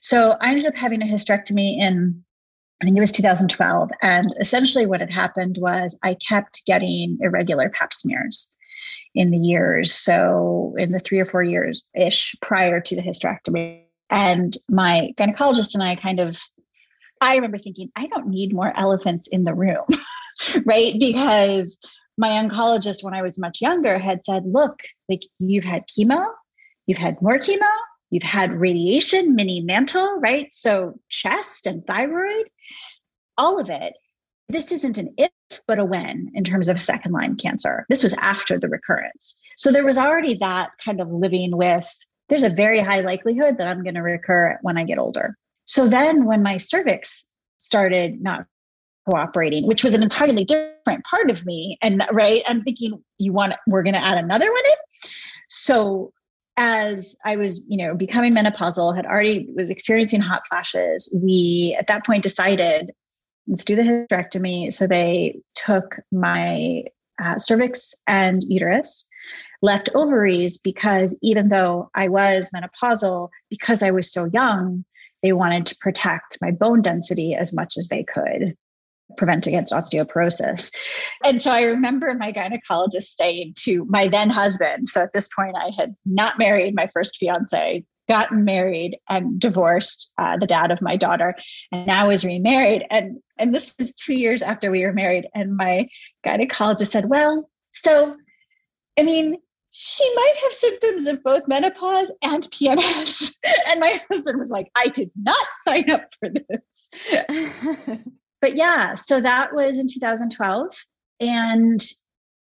so 0.01 0.37
i 0.41 0.49
ended 0.49 0.67
up 0.67 0.75
having 0.75 1.03
a 1.03 1.07
hysterectomy 1.07 1.79
in 1.79 2.23
I 2.81 2.85
think 2.85 2.97
it 2.97 3.01
was 3.01 3.13
2012. 3.13 3.91
And 4.03 4.35
essentially, 4.39 4.87
what 4.87 5.01
had 5.01 5.11
happened 5.11 5.57
was 5.61 5.99
I 6.03 6.15
kept 6.15 6.65
getting 6.67 7.19
irregular 7.21 7.71
pap 7.71 7.93
smears 7.93 8.51
in 9.15 9.31
the 9.31 9.39
years. 9.39 9.95
So, 9.95 10.75
in 10.77 10.93
the 10.93 10.99
three 10.99 11.19
or 11.19 11.25
four 11.25 11.43
years 11.43 11.83
ish 11.95 12.37
prior 12.43 12.81
to 12.81 12.97
the 12.97 13.03
hysterectomy. 13.03 13.83
And 14.11 14.57
my 14.69 15.13
gynecologist 15.17 15.75
and 15.75 15.83
I 15.83 15.97
kind 15.97 16.21
of, 16.21 16.39
I 17.21 17.35
remember 17.35 17.59
thinking, 17.59 17.91
I 17.97 18.07
don't 18.07 18.29
need 18.29 18.55
more 18.55 18.77
elephants 18.79 19.27
in 19.29 19.45
the 19.45 19.55
room, 19.55 19.85
right? 20.65 20.95
Because 20.99 21.79
my 22.19 22.31
oncologist, 22.31 23.03
when 23.03 23.15
I 23.15 23.23
was 23.23 23.39
much 23.39 23.61
younger, 23.61 23.99
had 23.99 24.25
said, 24.25 24.45
look, 24.47 24.81
like 25.09 25.23
you've 25.39 25.65
had 25.65 25.85
chemo, 25.89 26.27
you've 26.87 26.99
had 26.99 27.21
more 27.21 27.39
chemo, 27.39 27.71
You've 28.11 28.23
had 28.23 28.53
radiation, 28.53 29.35
mini 29.35 29.61
mantle, 29.61 30.21
right? 30.21 30.53
So 30.53 30.95
chest 31.09 31.67
and 31.67 31.85
thyroid, 31.87 32.49
all 33.37 33.59
of 33.59 33.69
it. 33.69 33.95
This 34.49 34.71
isn't 34.71 34.97
an 34.97 35.13
if, 35.19 35.31
but 35.67 35.81
a 35.81 35.85
when 35.85 36.31
in 36.35 36.45
terms 36.45 36.69
of 36.69 36.81
second 36.81 37.13
line 37.13 37.37
cancer. 37.37 37.85
This 37.89 38.05
was 38.05 38.15
after 38.15 38.59
the 38.59 38.69
recurrence. 38.69 39.39
So 39.57 39.73
there 39.73 39.85
was 39.85 39.99
already 39.99 40.35
that 40.37 40.71
kind 40.85 41.01
of 41.01 41.11
living 41.11 41.57
with 41.57 41.93
there's 42.29 42.45
a 42.45 42.51
very 42.51 42.81
high 42.81 43.01
likelihood 43.01 43.59
that 43.59 43.69
I'm 43.69 43.85
going 43.85 43.95
to 43.95 44.01
recur 44.01 44.59
when 44.63 44.77
I 44.77 44.85
get 44.85 44.99
older. 44.99 45.37
So 45.77 45.87
then 45.87 46.25
when 46.25 46.43
my 46.43 46.57
cervix 46.57 47.35
started 47.59 48.23
not 48.23 48.47
cooperating, 49.11 49.67
which 49.67 49.85
was 49.85 49.93
an 49.93 50.03
entirely 50.03 50.43
different 50.43 51.05
part 51.05 51.31
of 51.31 51.45
me. 51.45 51.77
And 51.83 52.03
right, 52.13 52.43
I'm 52.49 52.61
thinking, 52.61 53.05
you 53.19 53.35
want, 53.35 53.53
we're 53.67 53.83
going 53.83 53.93
to 53.93 54.03
add 54.03 54.17
another 54.17 54.51
one 54.51 54.63
in. 54.65 55.11
So 55.51 56.15
as 56.57 57.15
I 57.27 57.37
was, 57.37 57.63
you 57.69 57.77
know, 57.77 57.95
becoming 57.95 58.35
menopausal, 58.35 58.97
had 58.97 59.05
already 59.05 59.51
was 59.55 59.69
experiencing 59.69 60.23
hot 60.23 60.45
flashes, 60.49 61.15
we 61.23 61.77
at 61.79 61.89
that 61.89 62.07
point 62.07 62.23
decided, 62.23 62.93
let's 63.47 63.67
do 63.67 63.77
the 63.77 63.83
hysterectomy. 63.83 64.73
So 64.73 64.87
they 64.87 65.39
took 65.55 65.97
my 66.11 66.85
uh, 67.23 67.37
cervix 67.37 67.95
and 68.09 68.43
uterus, 68.49 69.07
left 69.61 69.91
ovaries 69.95 70.57
because 70.57 71.15
even 71.21 71.51
though 71.51 71.91
I 71.95 72.09
was 72.09 72.51
menopausal, 72.57 73.29
because 73.51 73.83
I 73.83 73.91
was 73.91 74.11
so 74.11 74.25
young, 74.33 74.87
they 75.23 75.33
wanted 75.33 75.67
to 75.67 75.77
protect 75.81 76.39
my 76.41 76.51
bone 76.51 76.83
density 76.83 77.35
as 77.35 77.53
much 77.53 77.75
as 77.77 77.89
they 77.89 78.05
could 78.05 78.57
prevent 79.17 79.47
against 79.47 79.73
osteoporosis. 79.73 80.73
And 81.25 81.43
so 81.43 81.53
I 81.53 81.63
remember 81.63 82.13
my 82.15 82.33
gynecologist 82.33 83.15
saying 83.15 83.55
to 83.61 83.85
my 83.87 84.09
then 84.09 84.31
husband, 84.31 84.89
so 84.89 85.03
at 85.03 85.13
this 85.13 85.29
point 85.29 85.57
I 85.57 85.71
had 85.77 85.95
not 86.05 86.39
married 86.39 86.75
my 86.75 86.89
first 86.89 87.17
fiance, 87.17 87.85
gotten 88.09 88.45
married 88.45 88.99
and 89.09 89.39
divorced 89.41 90.13
uh, 90.19 90.37
the 90.37 90.47
dad 90.47 90.71
of 90.71 90.83
my 90.83 90.97
daughter, 90.97 91.35
and 91.73 91.87
now 91.87 92.11
is 92.11 92.25
remarried. 92.25 92.85
And 92.91 93.19
and 93.39 93.55
this 93.55 93.75
was 93.79 93.95
two 93.95 94.15
years 94.15 94.43
after 94.43 94.71
we 94.71 94.85
were 94.85 94.93
married. 94.93 95.27
And 95.35 95.57
my 95.57 95.89
gynecologist 96.25 96.89
said, 96.89 97.09
Well, 97.09 97.49
so 97.73 98.17
I 98.99 99.03
mean, 99.03 99.37
she 99.71 100.11
might 100.15 100.35
have 100.43 100.53
symptoms 100.53 101.07
of 101.07 101.23
both 101.23 101.47
menopause 101.47 102.11
and 102.23 102.43
PMS. 102.45 103.37
and 103.69 103.81
my 103.81 104.01
husband 104.11 104.39
was 104.39 104.51
like, 104.51 104.71
I 104.75 104.89
did 104.89 105.11
not 105.17 105.47
sign 105.63 105.91
up 105.91 106.09
for 106.19 106.31
this. 106.31 107.89
but 108.41 108.57
yeah, 108.57 108.95
so 108.95 109.21
that 109.21 109.55
was 109.55 109.79
in 109.79 109.87
2012. 109.87 110.75
And 111.21 111.83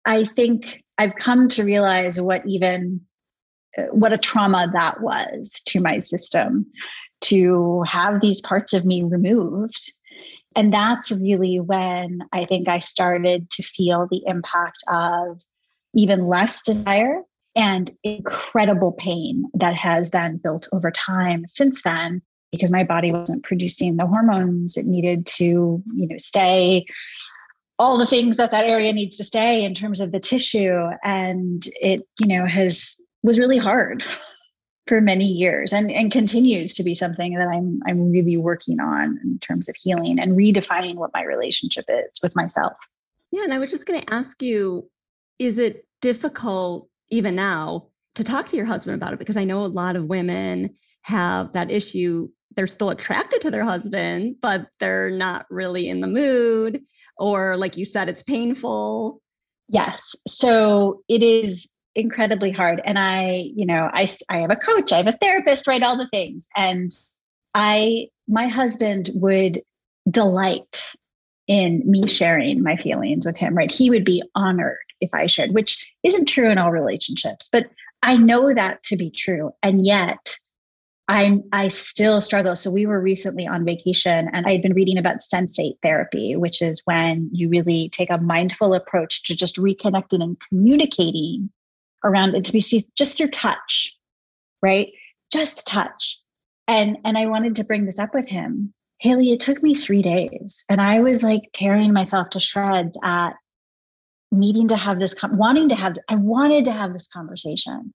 I 0.05 0.25
think 0.25 0.83
I've 0.97 1.15
come 1.15 1.47
to 1.49 1.63
realize 1.63 2.19
what 2.19 2.45
even 2.45 3.01
uh, 3.77 3.83
what 3.91 4.13
a 4.13 4.17
trauma 4.17 4.69
that 4.73 5.01
was 5.01 5.61
to 5.67 5.81
my 5.81 5.99
system 5.99 6.67
to 7.21 7.83
have 7.87 8.21
these 8.21 8.41
parts 8.41 8.73
of 8.73 8.85
me 8.85 9.01
removed. 9.01 9.91
And 10.55 10.71
that's 10.71 11.11
really 11.11 11.59
when 11.59 12.19
I 12.31 12.45
think 12.45 12.67
I 12.67 12.79
started 12.79 13.49
to 13.51 13.63
feel 13.63 14.07
the 14.11 14.21
impact 14.27 14.83
of 14.87 15.41
even 15.93 16.27
less 16.27 16.63
desire 16.63 17.21
and 17.55 17.91
incredible 18.03 18.93
pain 18.93 19.45
that 19.53 19.75
has 19.75 20.09
then 20.09 20.37
built 20.37 20.67
over 20.71 20.91
time 20.91 21.45
since 21.47 21.83
then 21.83 22.21
because 22.51 22.71
my 22.71 22.83
body 22.83 23.11
wasn't 23.11 23.43
producing 23.43 23.97
the 23.97 24.07
hormones 24.07 24.77
it 24.77 24.85
needed 24.85 25.25
to 25.25 25.83
you 25.95 26.07
know 26.07 26.17
stay 26.17 26.85
all 27.79 27.97
the 27.97 28.05
things 28.05 28.37
that 28.37 28.51
that 28.51 28.65
area 28.65 28.93
needs 28.93 29.17
to 29.17 29.23
stay 29.23 29.63
in 29.63 29.73
terms 29.73 29.99
of 29.99 30.11
the 30.11 30.19
tissue 30.19 30.87
and 31.03 31.65
it 31.81 32.01
you 32.19 32.27
know 32.27 32.45
has 32.45 32.97
was 33.23 33.39
really 33.39 33.57
hard 33.57 34.03
for 34.87 34.99
many 34.99 35.25
years 35.25 35.71
and 35.71 35.91
and 35.91 36.11
continues 36.11 36.73
to 36.73 36.83
be 36.83 36.93
something 36.93 37.35
that 37.35 37.49
I'm 37.53 37.79
I'm 37.87 38.11
really 38.11 38.37
working 38.37 38.79
on 38.79 39.19
in 39.23 39.39
terms 39.39 39.69
of 39.69 39.75
healing 39.75 40.19
and 40.19 40.33
redefining 40.33 40.95
what 40.95 41.11
my 41.13 41.23
relationship 41.23 41.85
is 41.87 42.19
with 42.21 42.35
myself. 42.35 42.73
Yeah, 43.31 43.45
and 43.45 43.53
I 43.53 43.59
was 43.59 43.71
just 43.71 43.87
going 43.87 44.01
to 44.01 44.13
ask 44.13 44.41
you 44.41 44.89
is 45.39 45.57
it 45.57 45.85
difficult 46.01 46.89
even 47.09 47.35
now 47.35 47.87
to 48.15 48.23
talk 48.23 48.47
to 48.47 48.55
your 48.55 48.65
husband 48.65 48.95
about 48.95 49.13
it 49.13 49.19
because 49.19 49.37
I 49.37 49.43
know 49.43 49.65
a 49.65 49.67
lot 49.67 49.95
of 49.95 50.05
women 50.05 50.75
have 51.03 51.53
that 51.53 51.71
issue 51.71 52.29
they're 52.55 52.67
still 52.67 52.89
attracted 52.89 53.41
to 53.41 53.51
their 53.51 53.63
husband, 53.63 54.35
but 54.41 54.67
they're 54.79 55.09
not 55.09 55.45
really 55.49 55.87
in 55.87 56.01
the 56.01 56.07
mood. 56.07 56.81
Or, 57.17 57.57
like 57.57 57.77
you 57.77 57.85
said, 57.85 58.09
it's 58.09 58.23
painful. 58.23 59.21
Yes. 59.69 60.15
So 60.27 61.03
it 61.07 61.23
is 61.23 61.69
incredibly 61.95 62.51
hard. 62.51 62.81
And 62.85 62.97
I, 62.97 63.49
you 63.55 63.65
know, 63.65 63.89
I, 63.93 64.07
I 64.29 64.37
have 64.37 64.51
a 64.51 64.55
coach, 64.55 64.91
I 64.91 64.97
have 64.97 65.07
a 65.07 65.11
therapist, 65.11 65.67
right? 65.67 65.83
All 65.83 65.97
the 65.97 66.07
things. 66.07 66.47
And 66.55 66.91
I, 67.53 68.07
my 68.27 68.47
husband 68.47 69.11
would 69.13 69.61
delight 70.09 70.91
in 71.47 71.83
me 71.85 72.07
sharing 72.07 72.63
my 72.63 72.75
feelings 72.77 73.25
with 73.25 73.37
him, 73.37 73.55
right? 73.55 73.71
He 73.71 73.89
would 73.89 74.05
be 74.05 74.23
honored 74.33 74.77
if 75.03 75.13
I 75.13 75.27
should, 75.27 75.53
which 75.53 75.93
isn't 76.03 76.25
true 76.25 76.49
in 76.49 76.57
all 76.57 76.71
relationships, 76.71 77.49
but 77.51 77.67
I 78.01 78.17
know 78.17 78.53
that 78.53 78.83
to 78.83 78.97
be 78.97 79.09
true. 79.09 79.51
And 79.61 79.85
yet, 79.85 80.37
I'm 81.07 81.43
I 81.51 81.67
still 81.67 82.21
struggle. 82.21 82.55
So 82.55 82.71
we 82.71 82.85
were 82.85 83.01
recently 83.01 83.45
on 83.45 83.65
vacation 83.65 84.29
and 84.31 84.45
I 84.47 84.53
had 84.53 84.61
been 84.61 84.73
reading 84.73 84.97
about 84.97 85.17
sensate 85.17 85.77
therapy, 85.81 86.35
which 86.35 86.61
is 86.61 86.81
when 86.85 87.29
you 87.33 87.49
really 87.49 87.89
take 87.89 88.09
a 88.09 88.17
mindful 88.17 88.73
approach 88.73 89.23
to 89.23 89.35
just 89.35 89.57
reconnecting 89.57 90.23
and 90.23 90.37
communicating 90.49 91.49
around 92.05 92.35
it 92.35 92.45
to 92.45 92.53
be 92.53 92.61
just 92.95 93.17
through 93.17 93.29
touch, 93.29 93.97
right? 94.61 94.89
Just 95.31 95.67
touch. 95.67 96.19
And 96.67 96.97
and 97.03 97.17
I 97.17 97.25
wanted 97.25 97.57
to 97.57 97.65
bring 97.65 97.85
this 97.85 97.99
up 97.99 98.13
with 98.13 98.27
him. 98.27 98.73
Haley, 98.99 99.33
it 99.33 99.41
took 99.41 99.61
me 99.61 99.75
three 99.75 100.01
days 100.01 100.63
and 100.69 100.79
I 100.79 101.01
was 101.01 101.21
like 101.21 101.49
tearing 101.51 101.91
myself 101.91 102.29
to 102.31 102.39
shreds 102.39 102.97
at 103.03 103.33
needing 104.33 104.67
to 104.67 104.75
have 104.75 104.99
this, 104.99 105.15
wanting 105.31 105.69
to 105.69 105.75
have, 105.75 105.95
I 106.09 106.15
wanted 106.15 106.65
to 106.65 106.71
have 106.71 106.93
this 106.93 107.07
conversation. 107.07 107.93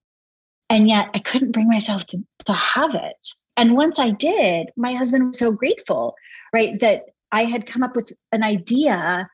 And 0.70 0.88
yet 0.88 1.08
I 1.14 1.18
couldn't 1.18 1.52
bring 1.52 1.68
myself 1.68 2.06
to, 2.06 2.18
to 2.46 2.52
have 2.52 2.94
it. 2.94 3.26
And 3.56 3.74
once 3.74 3.98
I 3.98 4.10
did, 4.10 4.68
my 4.76 4.92
husband 4.92 5.26
was 5.26 5.38
so 5.38 5.52
grateful, 5.52 6.14
right? 6.52 6.78
That 6.80 7.06
I 7.32 7.44
had 7.44 7.66
come 7.66 7.82
up 7.82 7.96
with 7.96 8.12
an 8.32 8.42
idea, 8.42 9.28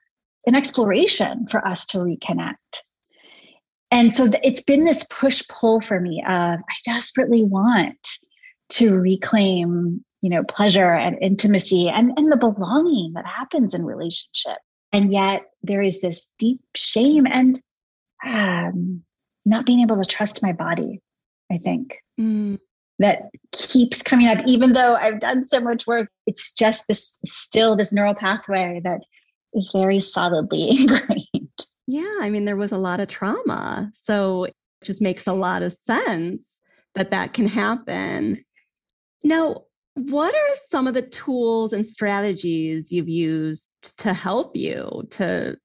an 0.47 0.55
exploration 0.55 1.47
for 1.49 1.65
us 1.65 1.85
to 1.87 1.99
reconnect. 1.99 2.55
And 3.91 4.11
so 4.11 4.27
it's 4.43 4.63
been 4.63 4.83
this 4.83 5.05
push 5.05 5.43
pull 5.47 5.79
for 5.79 5.99
me 5.99 6.23
of 6.27 6.59
I 6.59 6.75
desperately 6.83 7.43
want 7.43 8.07
to 8.69 8.97
reclaim, 8.97 10.03
you 10.21 10.29
know, 10.29 10.43
pleasure 10.43 10.93
and 10.93 11.17
intimacy 11.21 11.87
and, 11.87 12.11
and 12.17 12.31
the 12.31 12.37
belonging 12.37 13.13
that 13.13 13.25
happens 13.25 13.73
in 13.73 13.85
relationship. 13.85 14.57
And 14.91 15.11
yet 15.11 15.43
there 15.63 15.81
is 15.81 16.01
this 16.01 16.31
deep 16.39 16.61
shame 16.75 17.25
and 17.27 17.61
um, 18.25 19.03
not 19.45 19.65
being 19.65 19.81
able 19.81 20.01
to 20.01 20.05
trust 20.07 20.41
my 20.41 20.53
body, 20.53 21.01
I 21.51 21.57
think. 21.57 21.97
Mm. 22.19 22.59
That 22.99 23.29
keeps 23.51 24.01
coming 24.01 24.27
up, 24.27 24.37
even 24.47 24.71
though 24.71 24.95
I've 24.95 25.19
done 25.19 25.43
so 25.43 25.59
much 25.59 25.85
work. 25.85 26.07
It's 26.27 26.53
just 26.53 26.87
this 26.87 27.19
still 27.25 27.75
this 27.75 27.91
neural 27.91 28.15
pathway 28.15 28.79
that 28.85 29.01
is 29.53 29.69
very 29.73 29.99
solidly 29.99 30.69
ingrained. 30.79 31.65
Yeah, 31.87 32.15
I 32.21 32.29
mean, 32.29 32.45
there 32.45 32.55
was 32.55 32.71
a 32.71 32.77
lot 32.77 33.01
of 33.01 33.09
trauma. 33.09 33.89
So 33.93 34.45
it 34.45 34.53
just 34.83 35.01
makes 35.01 35.27
a 35.27 35.33
lot 35.33 35.61
of 35.61 35.73
sense 35.73 36.63
that 36.95 37.11
that 37.11 37.33
can 37.33 37.47
happen. 37.47 38.43
Now, 39.23 39.65
what 39.95 40.33
are 40.33 40.55
some 40.55 40.87
of 40.87 40.93
the 40.93 41.01
tools 41.01 41.73
and 41.73 41.85
strategies 41.85 42.91
you've 42.91 43.09
used 43.09 43.71
to 44.05 44.13
help 44.13 44.55
you 44.55 45.03
to 45.09 45.57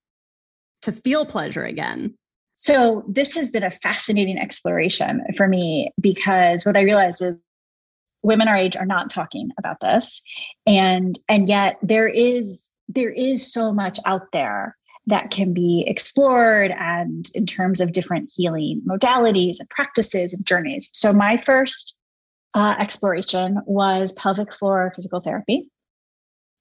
to 0.83 0.93
feel 0.93 1.27
pleasure 1.27 1.65
again? 1.65 2.15
So 2.55 3.05
this 3.07 3.35
has 3.37 3.51
been 3.51 3.63
a 3.63 3.71
fascinating 3.71 4.39
exploration 4.39 5.23
for 5.37 5.47
me 5.47 5.93
because 6.01 6.65
what 6.65 6.77
I 6.77 6.83
realized 6.83 7.23
is 7.23 7.37
women 8.23 8.49
our 8.49 8.57
age 8.57 8.77
are 8.77 8.87
not 8.87 9.11
talking 9.11 9.51
about 9.59 9.81
this 9.81 10.23
and 10.67 11.19
and 11.29 11.49
yet 11.49 11.77
there 11.83 12.09
is 12.09 12.71
there 12.89 13.11
is 13.11 13.53
so 13.53 13.73
much 13.73 13.99
out 14.07 14.27
there 14.33 14.75
that 15.07 15.31
can 15.31 15.53
be 15.53 15.85
explored 15.87 16.71
and 16.79 17.31
in 17.35 17.45
terms 17.45 17.81
of 17.81 17.93
different 17.93 18.33
healing 18.35 18.81
modalities 18.89 19.59
and 19.59 19.69
practices 19.69 20.33
and 20.33 20.47
journeys. 20.47 20.89
So 20.93 21.13
my 21.13 21.37
first 21.37 21.99
uh, 22.55 22.77
exploration 22.79 23.59
was 23.67 24.13
pelvic 24.13 24.55
floor 24.55 24.93
physical 24.95 25.21
therapy. 25.21 25.69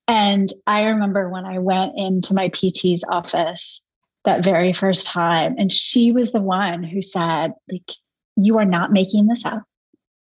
And 0.09 0.51
I 0.65 0.85
remember 0.85 1.29
when 1.29 1.45
I 1.45 1.59
went 1.59 1.93
into 1.95 2.33
my 2.33 2.49
PT's 2.49 3.03
office 3.11 3.85
that 4.25 4.43
very 4.43 4.73
first 4.73 5.05
time, 5.05 5.53
and 5.59 5.71
she 5.71 6.11
was 6.11 6.31
the 6.31 6.41
one 6.41 6.83
who 6.83 7.03
said, 7.03 7.53
like, 7.71 7.91
you 8.35 8.57
are 8.57 8.65
not 8.65 8.91
making 8.91 9.27
this 9.27 9.45
up. 9.45 9.61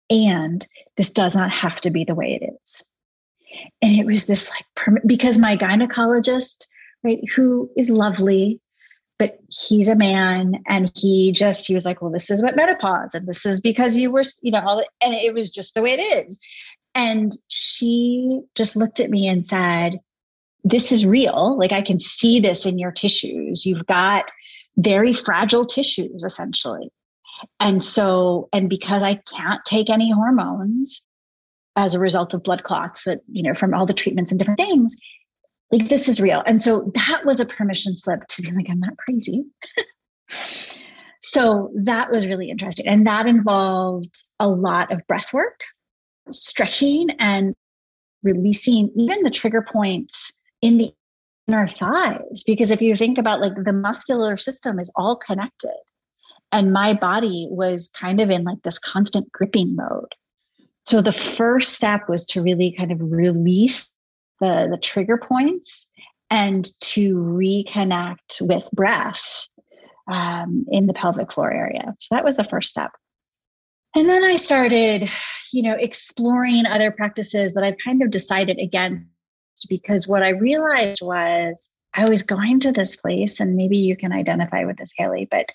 And 0.10 0.68
this 0.98 1.12
does 1.12 1.34
not 1.34 1.50
have 1.52 1.80
to 1.82 1.92
be 1.92 2.04
the 2.04 2.14
way 2.14 2.38
it 2.42 2.46
is. 2.62 2.84
And 3.82 3.98
it 3.98 4.06
was 4.06 4.26
this 4.26 4.52
like, 4.52 4.98
because 5.08 5.38
my 5.38 5.56
gynecologist, 5.56 6.68
right, 7.02 7.20
who 7.34 7.72
is 7.78 7.90
lovely, 7.90 8.60
but 9.18 9.38
he's 9.50 9.88
a 9.88 9.96
man 9.96 10.62
and 10.68 10.92
he 10.96 11.32
just 11.32 11.68
he 11.68 11.76
was 11.76 11.86
like 11.86 12.02
well 12.02 12.10
this 12.10 12.32
is 12.32 12.42
what 12.42 12.56
menopause 12.56 13.14
and 13.14 13.28
this 13.28 13.46
is 13.46 13.60
because 13.60 13.98
you 13.98 14.10
were 14.10 14.24
you 14.42 14.52
know 14.52 14.62
all 14.62 14.80
and 15.04 15.14
it 15.14 15.34
was 15.34 15.52
just 15.52 15.76
the 15.76 15.82
way 15.82 15.92
it 15.92 16.00
is 16.00 16.42
and 17.00 17.32
she 17.48 18.42
just 18.56 18.76
looked 18.76 19.00
at 19.00 19.10
me 19.10 19.26
and 19.26 19.46
said 19.46 20.00
this 20.66 20.92
is 20.92 21.06
real. 21.06 21.58
Like 21.58 21.72
i 21.72 21.82
can 21.82 21.98
see 21.98 22.42
this 22.42 22.66
in 22.66 22.78
your 22.78 22.92
tissues. 22.92 23.66
You've 23.66 23.86
got 23.86 24.26
very 24.78 25.14
fragile 25.14 25.66
tissues 25.66 26.24
essentially. 26.24 26.92
And 27.62 27.82
so 27.82 28.50
and 28.52 28.70
because 28.70 29.02
i 29.02 29.16
can't 29.34 29.64
take 29.66 29.90
any 29.90 30.12
hormones 30.12 31.06
as 31.78 31.96
a 31.96 32.00
result 32.00 32.34
of 32.34 32.44
blood 32.44 32.64
clots 32.64 33.06
that 33.06 33.22
you 33.32 33.44
know 33.44 33.54
from 33.54 33.74
all 33.74 33.86
the 33.86 33.94
treatments 33.94 34.32
and 34.32 34.38
different 34.38 34.60
things 34.60 34.98
like 35.72 35.88
this 35.88 36.10
is 36.10 36.20
real. 36.20 36.44
And 36.48 36.62
so 36.62 36.92
that 36.96 37.22
was 37.26 37.40
a 37.40 37.46
permission 37.46 37.96
slip 37.96 38.28
to 38.28 38.42
be 38.42 38.52
like 38.52 38.70
i'm 38.70 38.82
not 38.82 38.98
crazy. 38.98 39.46
So 41.22 41.70
that 41.76 42.12
was 42.12 42.26
really 42.28 42.50
interesting. 42.50 42.88
And 42.88 43.06
that 43.06 43.28
involved 43.28 44.24
a 44.40 44.48
lot 44.48 44.92
of 44.92 45.06
breath 45.06 45.34
work 45.34 45.60
stretching 46.32 47.10
and 47.20 47.56
releasing 48.24 48.92
even 48.96 49.24
the 49.24 49.30
trigger 49.30 49.66
points 49.72 50.34
in 50.62 50.78
the 50.78 50.92
inner 51.48 51.68
thighs 51.68 52.44
because 52.46 52.70
if 52.70 52.82
you 52.82 52.96
think 52.96 53.18
about 53.18 53.42
like 53.42 53.56
the 53.56 53.74
muscular 53.74 54.38
system 54.38 54.80
is 54.80 54.92
all 54.96 55.16
connected 55.16 55.78
and 56.52 56.74
my 56.74 56.94
body 56.94 57.48
was 57.50 57.90
kind 57.90 58.20
of 58.20 58.30
in 58.30 58.44
like 58.44 58.62
this 58.64 58.78
constant 58.78 59.32
gripping 59.32 59.76
mode 59.76 60.14
so 60.86 61.02
the 61.02 61.12
first 61.12 61.74
step 61.74 62.10
was 62.10 62.26
to 62.28 62.42
really 62.42 62.72
kind 62.72 62.92
of 62.92 63.00
release 63.02 63.92
the, 64.40 64.68
the 64.72 64.78
trigger 64.78 65.18
points 65.18 65.90
and 66.30 66.66
to 66.82 67.16
reconnect 67.16 68.42
with 68.42 68.70
breath 68.72 69.46
um, 70.12 70.66
in 70.70 70.88
the 70.88 70.94
pelvic 70.94 71.32
floor 71.32 71.52
area. 71.52 71.96
So 72.00 72.16
that 72.16 72.24
was 72.24 72.38
the 72.38 72.44
first 72.44 72.70
step. 72.70 72.92
And 73.96 74.10
then 74.10 74.24
I 74.24 74.36
started, 74.36 75.10
you 75.52 75.64
know, 75.64 75.76
exploring 75.76 76.66
other 76.66 76.92
practices 76.92 77.54
that 77.54 77.64
I've 77.64 77.78
kind 77.84 78.04
of 78.04 78.12
decided 78.12 78.60
against 78.60 79.06
because 79.68 80.08
what 80.08 80.24
I 80.24 80.30
realized 80.30 81.02
was 81.02 81.70
I 81.96 82.10
was 82.10 82.22
going 82.22 82.60
to 82.62 82.72
this 82.72 82.96
place, 82.96 83.40
and 83.40 83.56
maybe 83.56 83.78
you 83.78 83.98
can 83.98 84.14
identify 84.14 84.64
with 84.64 84.78
this, 84.78 84.94
Haley, 84.96 85.28
but 85.30 85.52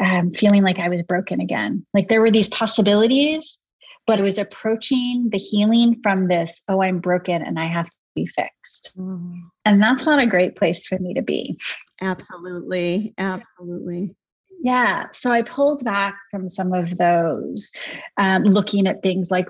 um, 0.00 0.30
feeling 0.30 0.62
like 0.62 0.78
I 0.78 0.88
was 0.88 1.02
broken 1.02 1.40
again. 1.40 1.84
Like 1.94 2.08
there 2.08 2.20
were 2.20 2.30
these 2.30 2.48
possibilities, 2.48 3.62
but 4.06 4.20
it 4.20 4.22
was 4.22 4.38
approaching 4.38 5.28
the 5.30 5.38
healing 5.38 6.00
from 6.02 6.28
this, 6.28 6.62
oh, 6.68 6.82
I'm 6.82 7.00
broken 7.00 7.42
and 7.42 7.58
I 7.58 7.66
have 7.66 7.86
to 7.86 7.96
be 8.14 8.26
fixed. 8.26 8.96
Mm. 8.96 9.34
And 9.64 9.82
that's 9.82 10.06
not 10.06 10.22
a 10.22 10.26
great 10.26 10.56
place 10.56 10.86
for 10.86 10.98
me 10.98 11.14
to 11.14 11.22
be. 11.22 11.58
Absolutely. 12.00 13.14
Absolutely. 13.18 14.14
Yeah. 14.60 15.04
So 15.12 15.30
I 15.30 15.42
pulled 15.42 15.84
back 15.84 16.16
from 16.30 16.48
some 16.48 16.72
of 16.72 16.98
those, 16.98 17.72
um, 18.16 18.42
looking 18.42 18.86
at 18.86 19.02
things 19.02 19.30
like 19.30 19.46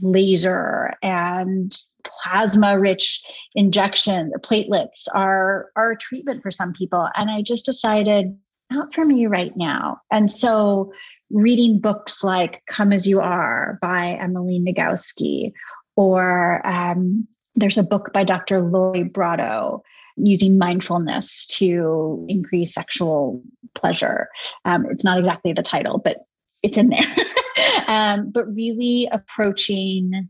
laser 0.00 0.94
and 1.02 1.76
plasma 2.04 2.78
rich 2.78 3.24
injection, 3.54 4.32
platelets 4.40 5.08
are, 5.12 5.70
are 5.76 5.92
a 5.92 5.98
treatment 5.98 6.42
for 6.42 6.50
some 6.50 6.72
people. 6.72 7.08
And 7.16 7.30
I 7.30 7.42
just 7.42 7.66
decided, 7.66 8.36
not 8.70 8.94
for 8.94 9.04
me 9.04 9.26
right 9.26 9.56
now. 9.56 9.98
And 10.10 10.30
so 10.30 10.92
reading 11.30 11.80
books 11.80 12.22
like 12.22 12.62
Come 12.68 12.92
As 12.92 13.08
You 13.08 13.20
Are 13.20 13.78
by 13.82 14.18
Emily 14.20 14.60
Nagoski 14.60 15.52
or 15.96 16.64
um, 16.66 17.26
there's 17.54 17.78
a 17.78 17.84
book 17.84 18.12
by 18.12 18.24
Dr. 18.24 18.60
Lori 18.60 19.04
Brotto 19.04 19.82
using 20.16 20.58
mindfulness 20.58 21.46
to 21.46 22.24
increase 22.28 22.74
sexual 22.74 23.42
pleasure. 23.74 24.28
Um, 24.64 24.86
it's 24.90 25.04
not 25.04 25.18
exactly 25.18 25.52
the 25.52 25.62
title, 25.62 25.98
but 25.98 26.18
it's 26.62 26.78
in 26.78 26.88
there. 26.88 27.00
um, 27.86 28.30
but 28.30 28.46
really 28.54 29.08
approaching, 29.12 30.28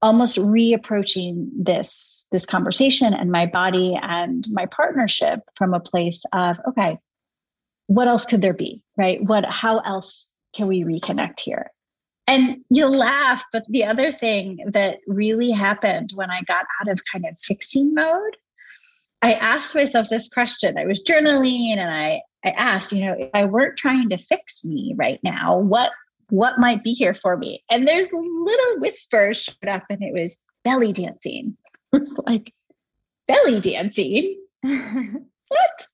almost 0.00 0.36
reapproaching 0.36 1.48
this 1.56 2.26
this 2.32 2.46
conversation 2.46 3.14
and 3.14 3.30
my 3.30 3.46
body 3.46 3.98
and 4.02 4.46
my 4.50 4.66
partnership 4.66 5.40
from 5.56 5.74
a 5.74 5.80
place 5.80 6.24
of 6.32 6.58
okay, 6.68 6.98
what 7.86 8.08
else 8.08 8.24
could 8.24 8.42
there 8.42 8.54
be, 8.54 8.82
right? 8.96 9.20
What? 9.22 9.44
How 9.46 9.78
else 9.80 10.34
can 10.54 10.66
we 10.66 10.84
reconnect 10.84 11.40
here? 11.40 11.70
And 12.28 12.58
you'll 12.70 12.96
laugh, 12.96 13.44
but 13.52 13.64
the 13.68 13.84
other 13.84 14.12
thing 14.12 14.58
that 14.72 14.98
really 15.06 15.50
happened 15.50 16.12
when 16.14 16.30
I 16.30 16.42
got 16.42 16.64
out 16.80 16.88
of 16.88 17.00
kind 17.10 17.26
of 17.26 17.36
fixing 17.38 17.94
mode, 17.94 18.36
I 19.22 19.34
asked 19.34 19.74
myself 19.74 20.08
this 20.08 20.28
question. 20.28 20.76
I 20.76 20.84
was 20.84 21.02
journaling 21.02 21.76
and 21.76 21.80
I, 21.80 22.22
I 22.44 22.50
asked, 22.50 22.92
you 22.92 23.04
know, 23.04 23.14
if 23.16 23.30
I 23.32 23.44
weren't 23.44 23.76
trying 23.76 24.08
to 24.10 24.18
fix 24.18 24.64
me 24.64 24.94
right 24.96 25.20
now, 25.22 25.58
what 25.58 25.92
what 26.30 26.58
might 26.58 26.82
be 26.82 26.92
here 26.92 27.14
for 27.14 27.36
me? 27.36 27.62
And 27.70 27.86
there's 27.86 28.10
little 28.12 28.80
whispers 28.80 29.44
showed 29.44 29.68
up 29.68 29.84
and 29.90 30.02
it 30.02 30.12
was 30.12 30.38
belly 30.64 30.92
dancing. 30.92 31.56
It 31.94 32.00
was 32.00 32.18
like, 32.26 32.54
belly 33.28 33.60
dancing? 33.60 34.42
what? 34.62 35.86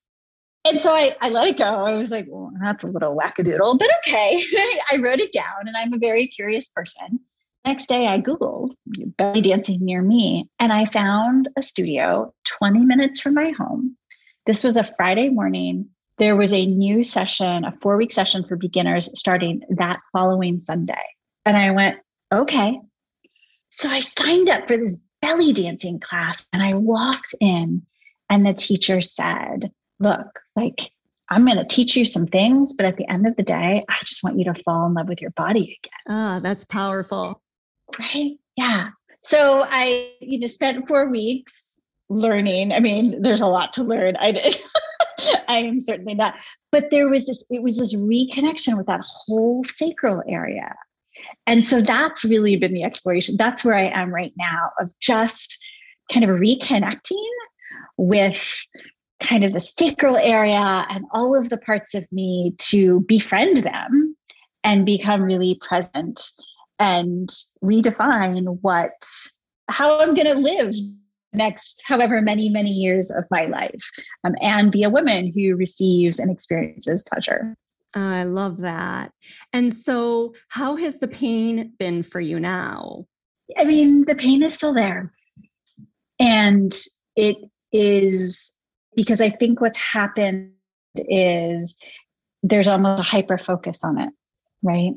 and 0.64 0.80
so 0.80 0.92
I, 0.92 1.16
I 1.20 1.30
let 1.30 1.48
it 1.48 1.58
go. 1.58 1.64
I 1.64 1.94
was 1.94 2.12
like, 2.12 2.26
well, 2.28 2.52
that's 2.62 2.84
a 2.84 2.86
little 2.86 3.16
wackadoodle, 3.16 3.80
but 3.80 3.90
okay. 3.98 4.40
I 4.92 4.98
wrote 5.00 5.18
it 5.18 5.32
down 5.32 5.66
and 5.66 5.76
I'm 5.76 5.92
a 5.92 5.98
very 5.98 6.28
curious 6.28 6.68
person. 6.68 7.18
Next 7.64 7.86
day 7.86 8.06
I 8.06 8.20
Googled 8.20 8.74
belly 9.16 9.40
dancing 9.40 9.84
near 9.84 10.02
me 10.02 10.48
and 10.58 10.72
I 10.72 10.84
found 10.84 11.48
a 11.56 11.62
studio 11.62 12.32
20 12.58 12.80
minutes 12.80 13.20
from 13.20 13.34
my 13.34 13.50
home. 13.50 13.96
This 14.46 14.64
was 14.64 14.76
a 14.76 14.84
Friday 14.96 15.28
morning. 15.28 15.88
There 16.16 16.36
was 16.36 16.52
a 16.52 16.66
new 16.66 17.04
session, 17.04 17.64
a 17.64 17.72
four 17.72 17.96
week 17.96 18.12
session 18.12 18.44
for 18.44 18.56
beginners 18.56 19.10
starting 19.18 19.62
that 19.70 20.00
following 20.12 20.58
Sunday. 20.58 20.94
And 21.44 21.56
I 21.56 21.70
went, 21.70 21.98
okay. 22.32 22.80
So 23.70 23.88
I 23.88 24.00
signed 24.00 24.48
up 24.48 24.66
for 24.66 24.76
this 24.76 25.00
belly 25.20 25.52
dancing 25.52 26.00
class 26.00 26.46
and 26.52 26.62
I 26.62 26.74
walked 26.74 27.34
in 27.40 27.82
and 28.30 28.46
the 28.46 28.54
teacher 28.54 29.00
said, 29.00 29.70
look, 30.00 30.40
like, 30.56 30.90
I'm 31.30 31.44
going 31.44 31.58
to 31.58 31.64
teach 31.64 31.96
you 31.96 32.04
some 32.04 32.26
things, 32.26 32.72
but 32.72 32.86
at 32.86 32.96
the 32.96 33.10
end 33.10 33.26
of 33.26 33.36
the 33.36 33.42
day, 33.42 33.84
I 33.88 33.96
just 34.04 34.24
want 34.24 34.38
you 34.38 34.44
to 34.46 34.62
fall 34.62 34.86
in 34.86 34.94
love 34.94 35.08
with 35.08 35.20
your 35.20 35.32
body 35.32 35.78
again. 35.78 36.08
Ah, 36.08 36.40
that's 36.42 36.64
powerful. 36.64 37.42
Right? 37.98 38.32
Yeah. 38.56 38.90
So 39.22 39.64
I, 39.68 40.12
you 40.20 40.38
know, 40.38 40.46
spent 40.46 40.88
four 40.88 41.08
weeks 41.08 41.76
learning. 42.08 42.72
I 42.72 42.80
mean, 42.80 43.20
there's 43.22 43.40
a 43.40 43.46
lot 43.46 43.72
to 43.74 43.82
learn. 43.82 44.16
I 44.16 44.32
did. 44.32 44.56
I 45.48 45.58
am 45.58 45.80
certainly 45.80 46.14
not. 46.14 46.34
But 46.70 46.90
there 46.90 47.08
was 47.08 47.26
this, 47.26 47.44
it 47.50 47.62
was 47.62 47.76
this 47.76 47.94
reconnection 47.94 48.76
with 48.76 48.86
that 48.86 49.00
whole 49.04 49.64
sacral 49.64 50.22
area. 50.28 50.74
And 51.46 51.64
so 51.64 51.80
that's 51.80 52.24
really 52.24 52.56
been 52.56 52.74
the 52.74 52.84
exploration. 52.84 53.36
That's 53.36 53.64
where 53.64 53.76
I 53.76 53.88
am 53.88 54.14
right 54.14 54.32
now 54.36 54.70
of 54.80 54.90
just 55.00 55.58
kind 56.12 56.24
of 56.24 56.30
reconnecting 56.38 57.26
with 57.96 58.64
kind 59.20 59.44
of 59.44 59.52
the 59.52 59.60
sacral 59.60 60.16
area 60.16 60.86
and 60.88 61.04
all 61.12 61.34
of 61.34 61.50
the 61.50 61.58
parts 61.58 61.94
of 61.94 62.10
me 62.12 62.54
to 62.58 63.00
befriend 63.08 63.58
them 63.58 64.16
and 64.62 64.86
become 64.86 65.22
really 65.22 65.58
present 65.66 66.20
and 66.78 67.28
redefine 67.62 68.58
what 68.62 68.92
how 69.68 69.98
I'm 70.00 70.14
going 70.14 70.26
to 70.26 70.34
live 70.34 70.74
next 71.32 71.82
however 71.86 72.22
many 72.22 72.48
many 72.48 72.70
years 72.70 73.10
of 73.10 73.24
my 73.30 73.46
life 73.46 73.82
um, 74.24 74.34
and 74.40 74.72
be 74.72 74.82
a 74.82 74.90
woman 74.90 75.32
who 75.34 75.56
receives 75.56 76.18
and 76.18 76.30
experiences 76.30 77.02
pleasure. 77.02 77.54
I 77.94 78.24
love 78.24 78.58
that. 78.58 79.12
And 79.52 79.72
so 79.72 80.34
how 80.48 80.76
has 80.76 81.00
the 81.00 81.08
pain 81.08 81.72
been 81.78 82.02
for 82.02 82.20
you 82.20 82.38
now? 82.38 83.06
I 83.58 83.64
mean 83.64 84.04
the 84.06 84.14
pain 84.14 84.42
is 84.42 84.54
still 84.54 84.74
there. 84.74 85.12
And 86.20 86.74
it 87.16 87.36
is 87.72 88.56
because 88.96 89.20
i 89.20 89.28
think 89.28 89.60
what's 89.60 89.78
happened 89.78 90.50
is 90.96 91.78
there's 92.42 92.68
almost 92.68 93.00
a 93.00 93.04
hyper 93.04 93.38
focus 93.38 93.84
on 93.84 93.98
it 93.98 94.10
right 94.62 94.94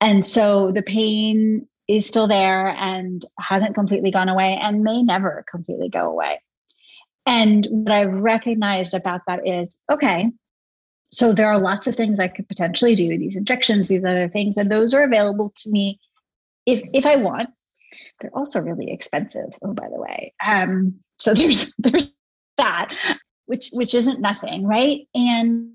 and 0.00 0.24
so 0.24 0.70
the 0.70 0.82
pain 0.82 1.66
is 1.88 2.06
still 2.06 2.26
there 2.26 2.68
and 2.68 3.24
hasn't 3.38 3.74
completely 3.74 4.10
gone 4.10 4.28
away 4.28 4.58
and 4.60 4.82
may 4.82 5.02
never 5.02 5.44
completely 5.50 5.88
go 5.88 6.10
away. 6.10 6.40
And 7.26 7.66
what 7.70 7.92
I've 7.92 8.14
recognized 8.14 8.94
about 8.94 9.22
that 9.26 9.46
is 9.46 9.78
okay, 9.90 10.30
so 11.10 11.32
there 11.32 11.48
are 11.48 11.58
lots 11.58 11.86
of 11.86 11.94
things 11.94 12.20
I 12.20 12.28
could 12.28 12.48
potentially 12.48 12.94
do, 12.94 13.16
these 13.18 13.36
injections, 13.36 13.88
these 13.88 14.04
other 14.04 14.28
things, 14.28 14.56
and 14.56 14.70
those 14.70 14.94
are 14.94 15.02
available 15.02 15.52
to 15.56 15.70
me 15.70 15.98
if 16.66 16.82
if 16.92 17.06
I 17.06 17.16
want. 17.16 17.50
They're 18.20 18.36
also 18.36 18.60
really 18.60 18.90
expensive. 18.92 19.50
Oh, 19.62 19.72
by 19.72 19.88
the 19.88 20.00
way, 20.00 20.34
um, 20.44 20.94
so 21.18 21.34
there's 21.34 21.74
there's 21.78 22.12
that, 22.58 22.94
which 23.46 23.70
which 23.72 23.94
isn't 23.94 24.20
nothing, 24.20 24.66
right? 24.66 25.00
And 25.14 25.72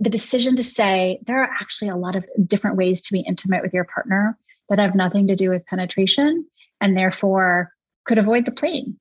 the 0.00 0.10
decision 0.10 0.56
to 0.56 0.64
say 0.64 1.18
there 1.26 1.42
are 1.42 1.50
actually 1.60 1.88
a 1.88 1.96
lot 1.96 2.16
of 2.16 2.26
different 2.46 2.76
ways 2.76 3.00
to 3.02 3.12
be 3.12 3.20
intimate 3.20 3.62
with 3.62 3.72
your 3.72 3.84
partner 3.84 4.38
that 4.68 4.78
have 4.78 4.94
nothing 4.94 5.28
to 5.28 5.36
do 5.36 5.50
with 5.50 5.66
penetration 5.66 6.46
and 6.80 6.96
therefore 6.96 7.72
could 8.04 8.18
avoid 8.18 8.44
the 8.44 8.52
plane. 8.52 8.98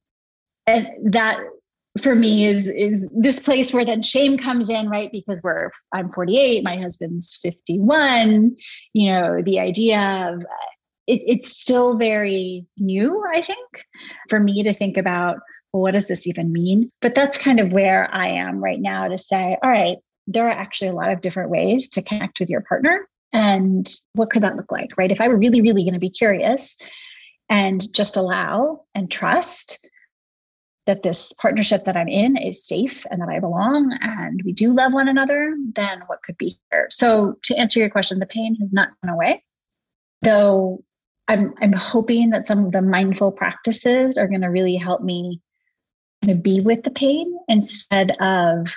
And 0.68 0.88
that 1.14 1.40
for 2.02 2.16
me 2.16 2.46
is 2.46 2.68
is 2.68 3.10
this 3.16 3.40
place 3.40 3.74
where 3.74 3.86
then 3.86 4.04
shame 4.04 4.38
comes 4.38 4.70
in, 4.70 4.90
right? 4.90 5.12
Because 5.12 5.42
we're 5.44 5.72
I'm 5.94 6.12
48, 6.12 6.64
my 6.64 6.78
husband's 6.78 7.38
51. 7.42 8.56
You 8.94 9.12
know, 9.12 9.42
the 9.42 9.60
idea 9.60 10.00
of 10.30 10.42
uh, 10.42 10.72
it, 11.08 11.22
it's 11.26 11.50
still 11.50 11.98
very 11.98 12.66
new, 12.78 13.24
I 13.34 13.42
think, 13.42 13.86
for 14.30 14.40
me 14.40 14.64
to 14.64 14.74
think 14.74 14.98
about. 14.98 15.38
Well, 15.72 15.82
what 15.82 15.92
does 15.92 16.08
this 16.08 16.26
even 16.26 16.54
mean? 16.54 16.90
But 17.02 17.16
that's 17.16 17.38
kind 17.38 17.60
of 17.60 17.74
where 17.74 18.10
I 18.14 18.30
am 18.30 18.64
right 18.64 18.80
now 18.80 19.10
to 19.10 19.18
say, 19.18 19.58
all 19.62 19.70
right, 19.70 19.98
there 20.28 20.48
are 20.48 20.52
actually 20.52 20.90
a 20.90 20.94
lot 20.94 21.12
of 21.12 21.22
different 21.22 21.50
ways 21.50 21.90
to 21.90 22.02
connect 22.02 22.40
with 22.40 22.50
your 22.50 22.62
partner. 22.62 23.08
And 23.34 23.88
what 24.14 24.30
could 24.30 24.44
that 24.44 24.56
look 24.56 24.72
like, 24.72 24.92
right? 24.98 25.12
If 25.12 25.22
I 25.22 25.28
were 25.28 25.38
really, 25.38 25.62
really 25.62 25.84
going 25.84 25.94
to 25.94 26.00
be 26.00 26.10
curious 26.10 26.78
and 27.50 27.82
just 27.94 28.16
allow 28.16 28.86
and 28.96 29.12
trust 29.12 29.88
that 30.86 31.04
this 31.04 31.34
partnership 31.34 31.84
that 31.86 31.98
I'm 31.98 32.08
in 32.08 32.38
is 32.38 32.66
safe 32.66 33.06
and 33.10 33.22
that 33.22 33.30
I 33.30 33.40
belong 33.40 33.98
and 34.02 34.42
we 34.46 34.54
do 34.54 34.72
love 34.72 34.94
one 34.94 35.08
another, 35.08 35.56
then 35.74 36.02
what 36.08 36.22
could 36.24 36.38
be 36.38 36.60
here? 36.72 36.88
So, 36.92 37.38
to 37.44 37.56
answer 37.56 37.80
your 37.80 37.90
question, 37.90 38.20
the 38.20 38.26
pain 38.26 38.56
has 38.60 38.72
not 38.72 38.90
gone 39.04 39.14
away, 39.14 39.44
though 40.22 40.84
I'm, 41.28 41.56
I'm 41.60 41.74
hoping 41.74 42.30
that 42.32 42.46
some 42.46 42.66
of 42.66 42.72
the 42.72 42.84
mindful 42.84 43.32
practices 43.32 44.18
are 44.18 44.28
going 44.28 44.42
to 44.42 44.48
really 44.48 44.76
help 44.76 45.02
me 45.02 45.42
kind 46.24 46.38
of 46.38 46.44
be 46.44 46.62
with 46.62 46.84
the 46.84 46.92
pain 46.92 47.36
instead 47.48 48.12
of 48.20 48.72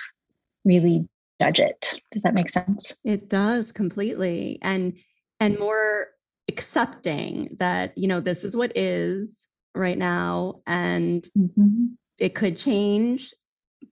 really 0.65 1.07
judge 1.41 1.59
it. 1.59 2.01
Does 2.11 2.23
that 2.23 2.33
make 2.33 2.49
sense? 2.49 2.95
It 3.05 3.29
does 3.29 3.71
completely. 3.71 4.59
And 4.61 4.97
and 5.39 5.57
more 5.57 6.07
accepting 6.49 7.55
that, 7.59 7.97
you 7.97 8.07
know, 8.07 8.19
this 8.19 8.43
is 8.43 8.55
what 8.55 8.71
is 8.75 9.47
right 9.75 9.97
now 9.97 10.61
and 10.67 11.27
mm-hmm. 11.37 11.85
it 12.19 12.35
could 12.35 12.57
change, 12.57 13.33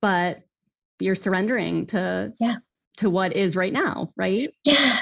but 0.01 0.41
you're 0.99 1.15
surrendering 1.15 1.85
to 1.87 2.33
yeah 2.39 2.55
to 2.97 3.09
what 3.09 3.35
is 3.35 3.55
right 3.55 3.73
now, 3.73 4.11
right? 4.17 4.47
Yeah. 4.65 4.97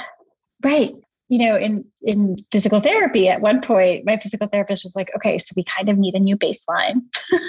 Right 0.64 0.94
you 1.28 1.40
know, 1.40 1.58
in 1.58 1.84
in 2.04 2.38
physical 2.52 2.80
therapy, 2.80 3.28
at 3.30 3.42
one 3.42 3.62
point, 3.62 4.06
my 4.06 4.18
physical 4.18 4.48
therapist 4.48 4.84
was 4.84 4.96
like, 4.96 5.12
"Okay, 5.16 5.38
so 5.38 5.54
we 5.56 5.64
kind 5.64 5.90
of 5.90 5.98
need 5.98 6.16
a 6.16 6.20
new 6.20 6.38
baseline." 6.38 7.02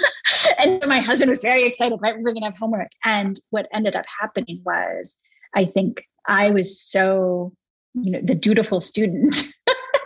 and 0.59 0.85
my 0.87 0.99
husband 0.99 1.29
was 1.29 1.41
very 1.41 1.63
excited. 1.63 1.99
Right, 2.01 2.15
we're 2.15 2.33
going 2.33 2.41
to 2.41 2.45
have 2.45 2.57
homework. 2.57 2.89
And 3.05 3.39
what 3.51 3.67
ended 3.73 3.95
up 3.95 4.05
happening 4.19 4.61
was, 4.65 5.19
I 5.55 5.65
think 5.65 6.03
I 6.27 6.49
was 6.49 6.79
so, 6.79 7.53
you 7.93 8.11
know, 8.11 8.21
the 8.21 8.35
dutiful 8.35 8.81
student 8.81 9.35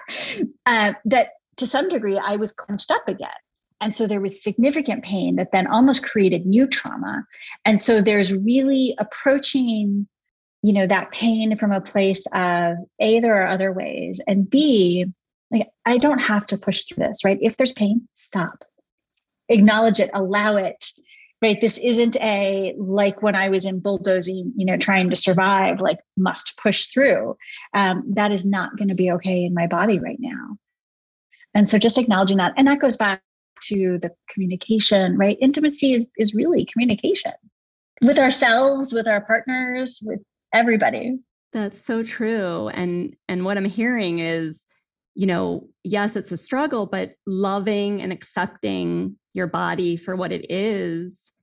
uh, 0.65 0.93
that 1.05 1.31
to 1.57 1.67
some 1.67 1.87
degree 1.87 2.17
I 2.17 2.35
was 2.35 2.51
clenched 2.51 2.91
up 2.91 3.07
again. 3.07 3.29
And 3.79 3.95
so 3.95 4.05
there 4.05 4.21
was 4.21 4.43
significant 4.43 5.03
pain 5.03 5.37
that 5.37 5.51
then 5.51 5.65
almost 5.65 6.05
created 6.05 6.45
new 6.45 6.67
trauma. 6.67 7.25
And 7.65 7.81
so 7.81 7.99
there's 7.99 8.31
really 8.43 8.95
approaching 8.99 10.07
you 10.61 10.73
know 10.73 10.87
that 10.87 11.11
pain 11.11 11.55
from 11.55 11.71
a 11.71 11.81
place 11.81 12.25
of 12.33 12.77
a 12.99 13.19
there 13.19 13.41
are 13.41 13.47
other 13.47 13.71
ways 13.71 14.21
and 14.27 14.49
b 14.49 15.05
like 15.51 15.67
i 15.85 15.97
don't 15.97 16.19
have 16.19 16.45
to 16.47 16.57
push 16.57 16.83
through 16.83 17.03
this 17.05 17.23
right? 17.25 17.39
If 17.41 17.57
there's 17.57 17.73
pain 17.73 18.07
stop. 18.15 18.63
Acknowledge 19.49 19.99
it 19.99 20.11
allow 20.13 20.55
it 20.55 20.85
right? 21.41 21.59
This 21.59 21.79
isn't 21.79 22.15
a 22.21 22.73
like 22.77 23.21
when 23.21 23.35
i 23.35 23.49
was 23.49 23.65
in 23.65 23.79
bulldozing 23.79 24.53
you 24.55 24.65
know 24.65 24.77
trying 24.77 25.09
to 25.09 25.15
survive 25.15 25.81
like 25.81 25.99
must 26.17 26.57
push 26.57 26.87
through. 26.87 27.35
Um, 27.73 28.03
that 28.13 28.31
is 28.31 28.45
not 28.45 28.77
going 28.77 28.89
to 28.89 28.95
be 28.95 29.11
okay 29.11 29.43
in 29.43 29.53
my 29.53 29.67
body 29.67 29.99
right 29.99 30.19
now. 30.19 30.57
And 31.53 31.67
so 31.67 31.77
just 31.77 31.97
acknowledging 31.97 32.37
that 32.37 32.53
and 32.57 32.67
that 32.67 32.79
goes 32.79 32.97
back 32.97 33.21
to 33.63 33.99
the 33.99 34.11
communication 34.29 35.17
right? 35.17 35.37
Intimacy 35.41 35.93
is 35.93 36.09
is 36.17 36.33
really 36.33 36.65
communication. 36.65 37.33
With 38.03 38.19
ourselves 38.19 38.93
with 38.93 39.07
our 39.07 39.21
partners 39.25 39.99
with 40.03 40.21
everybody. 40.53 41.19
That's 41.53 41.81
so 41.81 42.03
true. 42.03 42.69
And 42.69 43.15
and 43.27 43.43
what 43.45 43.57
I'm 43.57 43.65
hearing 43.65 44.19
is, 44.19 44.65
you 45.15 45.27
know, 45.27 45.67
yes, 45.83 46.15
it's 46.15 46.31
a 46.31 46.37
struggle, 46.37 46.85
but 46.85 47.15
loving 47.27 48.01
and 48.01 48.11
accepting 48.11 49.17
your 49.33 49.47
body 49.47 49.97
for 49.97 50.15
what 50.15 50.31
it 50.31 50.45
is 50.49 51.33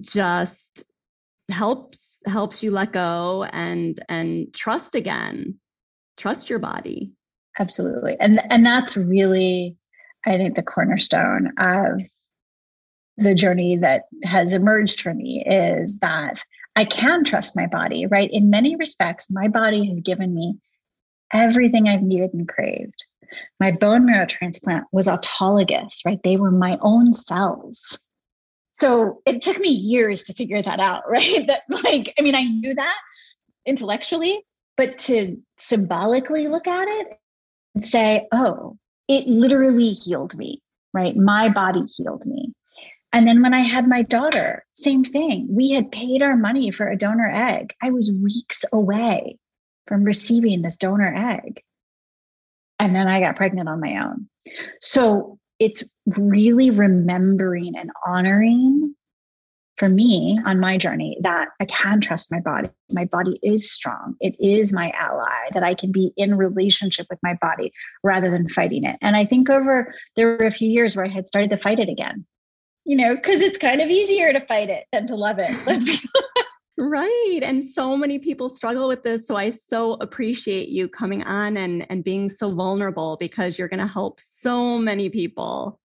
just 0.00 0.84
helps 1.50 2.22
helps 2.26 2.62
you 2.62 2.70
let 2.70 2.92
go 2.92 3.46
and 3.52 4.00
and 4.08 4.52
trust 4.54 4.94
again. 4.94 5.58
Trust 6.16 6.48
your 6.48 6.58
body. 6.58 7.12
Absolutely. 7.58 8.16
And 8.20 8.40
and 8.50 8.64
that's 8.64 8.96
really 8.96 9.76
I 10.24 10.36
think 10.36 10.54
the 10.54 10.62
cornerstone 10.62 11.52
of 11.58 12.02
the 13.16 13.34
journey 13.34 13.76
that 13.76 14.04
has 14.24 14.54
emerged 14.54 15.00
for 15.00 15.12
me 15.12 15.44
is 15.46 15.98
that 15.98 16.42
I 16.74 16.84
can 16.84 17.24
trust 17.24 17.56
my 17.56 17.66
body, 17.66 18.06
right? 18.06 18.30
In 18.32 18.50
many 18.50 18.76
respects, 18.76 19.30
my 19.30 19.48
body 19.48 19.86
has 19.88 20.00
given 20.00 20.34
me 20.34 20.58
everything 21.32 21.88
I've 21.88 22.02
needed 22.02 22.30
and 22.32 22.48
craved. 22.48 23.06
My 23.60 23.70
bone 23.70 24.06
marrow 24.06 24.26
transplant 24.26 24.84
was 24.92 25.08
autologous, 25.08 26.04
right? 26.04 26.20
They 26.22 26.36
were 26.36 26.50
my 26.50 26.78
own 26.80 27.14
cells. 27.14 27.98
So 28.72 29.20
it 29.26 29.42
took 29.42 29.58
me 29.58 29.68
years 29.68 30.24
to 30.24 30.34
figure 30.34 30.62
that 30.62 30.80
out, 30.80 31.02
right? 31.08 31.46
That, 31.46 31.62
like, 31.84 32.14
I 32.18 32.22
mean, 32.22 32.34
I 32.34 32.44
knew 32.44 32.74
that 32.74 32.98
intellectually, 33.66 34.44
but 34.76 34.98
to 34.98 35.36
symbolically 35.58 36.48
look 36.48 36.66
at 36.66 36.88
it 36.88 37.08
and 37.74 37.84
say, 37.84 38.26
oh, 38.32 38.76
it 39.08 39.26
literally 39.26 39.90
healed 39.90 40.36
me, 40.36 40.62
right? 40.92 41.14
My 41.16 41.48
body 41.48 41.84
healed 41.96 42.24
me. 42.26 42.52
And 43.12 43.26
then 43.26 43.42
when 43.42 43.52
I 43.52 43.60
had 43.60 43.88
my 43.88 44.02
daughter, 44.02 44.64
same 44.72 45.04
thing. 45.04 45.46
We 45.50 45.70
had 45.70 45.92
paid 45.92 46.22
our 46.22 46.36
money 46.36 46.70
for 46.70 46.88
a 46.88 46.96
donor 46.96 47.30
egg. 47.30 47.74
I 47.82 47.90
was 47.90 48.12
weeks 48.22 48.64
away 48.72 49.38
from 49.86 50.04
receiving 50.04 50.62
this 50.62 50.76
donor 50.76 51.14
egg. 51.14 51.62
And 52.78 52.96
then 52.96 53.08
I 53.08 53.20
got 53.20 53.36
pregnant 53.36 53.68
on 53.68 53.80
my 53.80 54.02
own. 54.02 54.28
So 54.80 55.38
it's 55.58 55.84
really 56.06 56.70
remembering 56.70 57.76
and 57.76 57.90
honoring 58.06 58.94
for 59.76 59.88
me 59.88 60.38
on 60.44 60.60
my 60.60 60.76
journey 60.76 61.16
that 61.22 61.48
I 61.60 61.64
can 61.64 62.00
trust 62.00 62.32
my 62.32 62.40
body. 62.40 62.68
My 62.90 63.04
body 63.04 63.38
is 63.42 63.70
strong. 63.70 64.14
It 64.20 64.36
is 64.40 64.72
my 64.72 64.90
ally, 64.98 65.50
that 65.52 65.62
I 65.62 65.74
can 65.74 65.92
be 65.92 66.12
in 66.16 66.36
relationship 66.36 67.06
with 67.08 67.18
my 67.22 67.38
body 67.40 67.72
rather 68.02 68.30
than 68.30 68.48
fighting 68.48 68.84
it. 68.84 68.96
And 69.00 69.16
I 69.16 69.24
think 69.24 69.48
over 69.48 69.94
there 70.16 70.36
were 70.38 70.46
a 70.46 70.50
few 70.50 70.68
years 70.68 70.96
where 70.96 71.06
I 71.06 71.08
had 71.08 71.26
started 71.26 71.50
to 71.50 71.56
fight 71.56 71.80
it 71.80 71.88
again, 71.88 72.26
you 72.84 72.96
know, 72.96 73.14
because 73.14 73.40
it's 73.40 73.58
kind 73.58 73.80
of 73.80 73.88
easier 73.88 74.32
to 74.32 74.40
fight 74.40 74.70
it 74.70 74.86
than 74.92 75.06
to 75.06 75.14
love 75.14 75.38
it. 75.38 75.50
Let's 75.66 75.84
be 75.84 76.08
Right. 76.78 77.40
And 77.42 77.62
so 77.62 77.96
many 77.96 78.18
people 78.18 78.48
struggle 78.48 78.88
with 78.88 79.02
this. 79.02 79.26
So 79.26 79.36
I 79.36 79.50
so 79.50 79.94
appreciate 79.94 80.68
you 80.68 80.88
coming 80.88 81.22
on 81.22 81.56
and, 81.56 81.86
and 81.90 82.02
being 82.02 82.28
so 82.28 82.50
vulnerable 82.50 83.16
because 83.20 83.58
you're 83.58 83.68
going 83.68 83.80
to 83.80 83.86
help 83.86 84.18
so 84.18 84.78
many 84.78 85.10
people. 85.10 85.78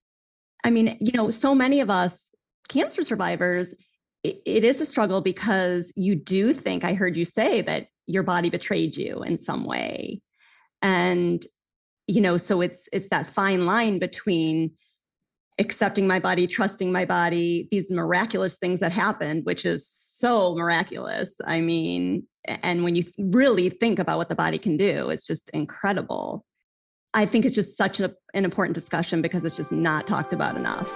I 0.63 0.71
mean, 0.71 0.97
you 0.99 1.12
know, 1.13 1.29
so 1.29 1.53
many 1.53 1.81
of 1.81 1.89
us 1.89 2.31
cancer 2.69 3.03
survivors, 3.03 3.75
it, 4.23 4.41
it 4.45 4.63
is 4.63 4.81
a 4.81 4.86
struggle 4.86 5.21
because 5.21 5.93
you 5.95 6.15
do 6.15 6.53
think, 6.53 6.83
I 6.83 6.93
heard 6.93 7.17
you 7.17 7.25
say 7.25 7.62
that 7.62 7.89
your 8.07 8.23
body 8.23 8.49
betrayed 8.49 8.95
you 8.95 9.21
in 9.23 9.38
some 9.38 9.65
way. 9.65 10.21
And, 10.81 11.43
you 12.07 12.21
know, 12.21 12.38
so 12.38 12.62
it's 12.62 12.88
it's 12.93 13.10
that 13.10 13.27
fine 13.27 13.65
line 13.65 13.99
between 13.99 14.71
accepting 15.60 16.08
my 16.08 16.20
body, 16.20 16.46
trusting 16.46 16.91
my 16.91 17.06
body, 17.06 17.67
these 17.72 17.89
miraculous 17.89 18.58
things 18.58 18.80
that 18.80 18.91
happened, 18.91 19.46
which 19.46 19.65
is 19.65 19.88
so 19.88 20.56
miraculous. 20.56 21.39
I 21.46 21.62
mean, 21.62 22.28
and 22.48 22.84
when 22.84 22.96
you 22.96 23.04
really 23.17 23.70
think 23.70 24.00
about 24.00 24.17
what 24.17 24.30
the 24.30 24.36
body 24.36 24.58
can 24.58 24.78
do, 24.78 25.10
it's 25.10 25.26
just 25.26 25.50
incredible. 25.52 26.46
I 27.13 27.26
think 27.26 27.46
it's 27.46 27.56
just 27.56 27.78
such 27.78 28.00
a, 28.00 28.13
an 28.34 28.46
important 28.46 28.76
discussion 28.76 29.22
because 29.22 29.43
it's 29.43 29.58
just 29.58 29.72
not 29.72 30.06
talked 30.06 30.34
about 30.34 30.58
enough. 30.58 30.93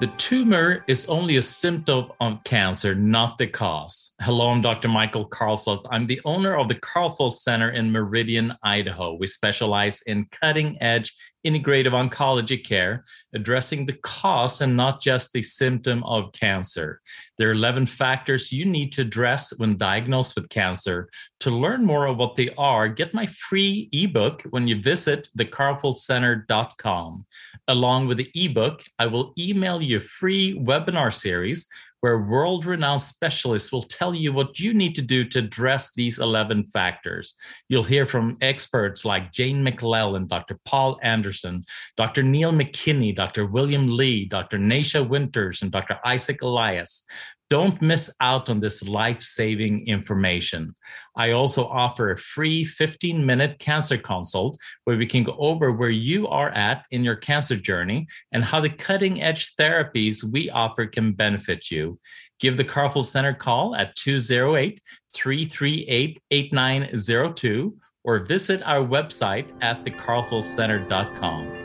The 0.00 0.08
tumor 0.16 0.82
is 0.88 1.08
only 1.08 1.36
a 1.36 1.42
symptom 1.42 2.10
of 2.20 2.42
cancer, 2.42 2.92
not 2.92 3.38
the 3.38 3.46
cause. 3.46 4.16
Hello, 4.20 4.48
I'm 4.48 4.60
Dr. 4.60 4.88
Michael 4.88 5.28
Karlfeldt. 5.28 5.86
I'm 5.92 6.06
the 6.06 6.20
owner 6.24 6.56
of 6.56 6.66
the 6.66 6.74
Karlfeldt 6.74 7.34
Center 7.34 7.70
in 7.70 7.92
Meridian, 7.92 8.52
Idaho. 8.64 9.14
We 9.14 9.28
specialize 9.28 10.02
in 10.02 10.26
cutting 10.32 10.76
edge 10.82 11.14
integrative 11.46 11.92
oncology 11.92 12.62
care, 12.62 13.04
addressing 13.34 13.86
the 13.86 13.98
cause 14.02 14.60
and 14.60 14.76
not 14.76 15.00
just 15.00 15.32
the 15.32 15.42
symptom 15.42 16.04
of 16.04 16.32
cancer. 16.32 17.00
There 17.38 17.48
are 17.48 17.52
11 17.52 17.86
factors 17.86 18.52
you 18.52 18.64
need 18.64 18.92
to 18.92 19.02
address 19.02 19.58
when 19.58 19.76
diagnosed 19.76 20.36
with 20.36 20.48
cancer. 20.48 21.08
To 21.40 21.50
learn 21.50 21.84
more 21.84 22.06
of 22.06 22.18
what 22.18 22.36
they 22.36 22.50
are, 22.56 22.88
get 22.88 23.14
my 23.14 23.26
free 23.26 23.88
ebook 23.92 24.42
when 24.50 24.68
you 24.68 24.80
visit 24.80 25.28
thekarlfeldtcenter.com. 25.36 27.26
Along 27.68 28.06
with 28.06 28.18
the 28.18 28.30
ebook, 28.34 28.82
I 28.98 29.06
will 29.06 29.32
email 29.38 29.82
you 29.82 29.98
a 29.98 30.00
free 30.00 30.54
webinar 30.54 31.12
series 31.12 31.68
where 32.02 32.18
world 32.18 32.66
renowned 32.66 33.00
specialists 33.00 33.72
will 33.72 33.82
tell 33.82 34.12
you 34.12 34.32
what 34.32 34.58
you 34.58 34.74
need 34.74 34.94
to 34.96 35.02
do 35.02 35.24
to 35.24 35.38
address 35.38 35.92
these 35.94 36.18
11 36.18 36.66
factors. 36.66 37.36
You'll 37.68 37.84
hear 37.84 38.06
from 38.06 38.36
experts 38.40 39.04
like 39.04 39.32
Jane 39.32 39.64
McLellan, 39.64 40.26
Dr. 40.26 40.58
Paul 40.64 40.98
Anderson, 41.02 41.64
Dr. 41.96 42.24
Neil 42.24 42.52
McKinney, 42.52 43.14
Dr. 43.14 43.46
William 43.46 43.96
Li, 43.96 44.24
Dr. 44.24 44.58
Nasha 44.58 45.02
Winters, 45.02 45.62
and 45.62 45.70
Dr. 45.70 45.96
Isaac 46.04 46.42
Elias. 46.42 47.04
Don't 47.48 47.80
miss 47.80 48.12
out 48.20 48.50
on 48.50 48.58
this 48.58 48.88
life 48.88 49.22
saving 49.22 49.86
information. 49.86 50.74
I 51.16 51.32
also 51.32 51.66
offer 51.66 52.10
a 52.10 52.16
free 52.16 52.64
15 52.64 53.24
minute 53.24 53.58
cancer 53.58 53.98
consult 53.98 54.58
where 54.84 54.96
we 54.96 55.06
can 55.06 55.24
go 55.24 55.36
over 55.38 55.72
where 55.72 55.90
you 55.90 56.26
are 56.28 56.50
at 56.50 56.86
in 56.90 57.04
your 57.04 57.16
cancer 57.16 57.56
journey 57.56 58.06
and 58.32 58.42
how 58.42 58.60
the 58.60 58.70
cutting 58.70 59.22
edge 59.22 59.54
therapies 59.56 60.24
we 60.24 60.50
offer 60.50 60.86
can 60.86 61.12
benefit 61.12 61.70
you. 61.70 61.98
Give 62.40 62.56
the 62.56 62.64
Karlfeldt 62.64 63.04
Center 63.04 63.34
call 63.34 63.76
at 63.76 63.94
208 63.96 64.80
338 65.14 66.22
8902 66.30 67.76
or 68.04 68.18
visit 68.20 68.62
our 68.64 68.84
website 68.84 69.46
at 69.62 69.84
thekarlfeldtcenter.com. 69.84 71.62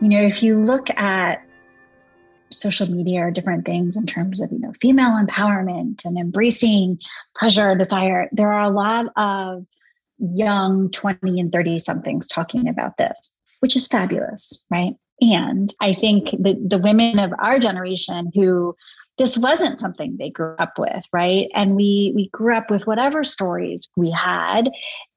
You 0.00 0.08
know, 0.08 0.26
if 0.26 0.42
you 0.42 0.58
look 0.58 0.90
at 0.90 1.45
social 2.50 2.90
media 2.90 3.20
or 3.20 3.30
different 3.30 3.64
things 3.64 3.96
in 3.96 4.06
terms 4.06 4.40
of 4.40 4.50
you 4.52 4.58
know 4.58 4.72
female 4.80 5.12
empowerment 5.12 6.04
and 6.04 6.18
embracing 6.18 6.98
pleasure 7.36 7.74
desire. 7.74 8.28
There 8.32 8.52
are 8.52 8.64
a 8.64 8.70
lot 8.70 9.06
of 9.16 9.66
young 10.18 10.90
20 10.90 11.40
and 11.40 11.52
30 11.52 11.78
somethings 11.78 12.26
talking 12.26 12.68
about 12.68 12.96
this 12.96 13.38
which 13.60 13.76
is 13.76 13.86
fabulous 13.86 14.66
right? 14.70 14.94
And 15.20 15.72
i 15.80 15.92
think 15.92 16.30
the, 16.30 16.56
the 16.66 16.78
women 16.78 17.18
of 17.18 17.32
our 17.38 17.58
generation 17.58 18.30
who 18.34 18.74
this 19.18 19.36
wasn't 19.36 19.80
something 19.80 20.16
they 20.16 20.30
grew 20.30 20.54
up 20.58 20.78
with 20.78 21.04
right? 21.12 21.48
And 21.54 21.74
we 21.74 22.12
we 22.14 22.28
grew 22.30 22.54
up 22.54 22.70
with 22.70 22.86
whatever 22.86 23.24
stories 23.24 23.88
we 23.96 24.10
had. 24.10 24.70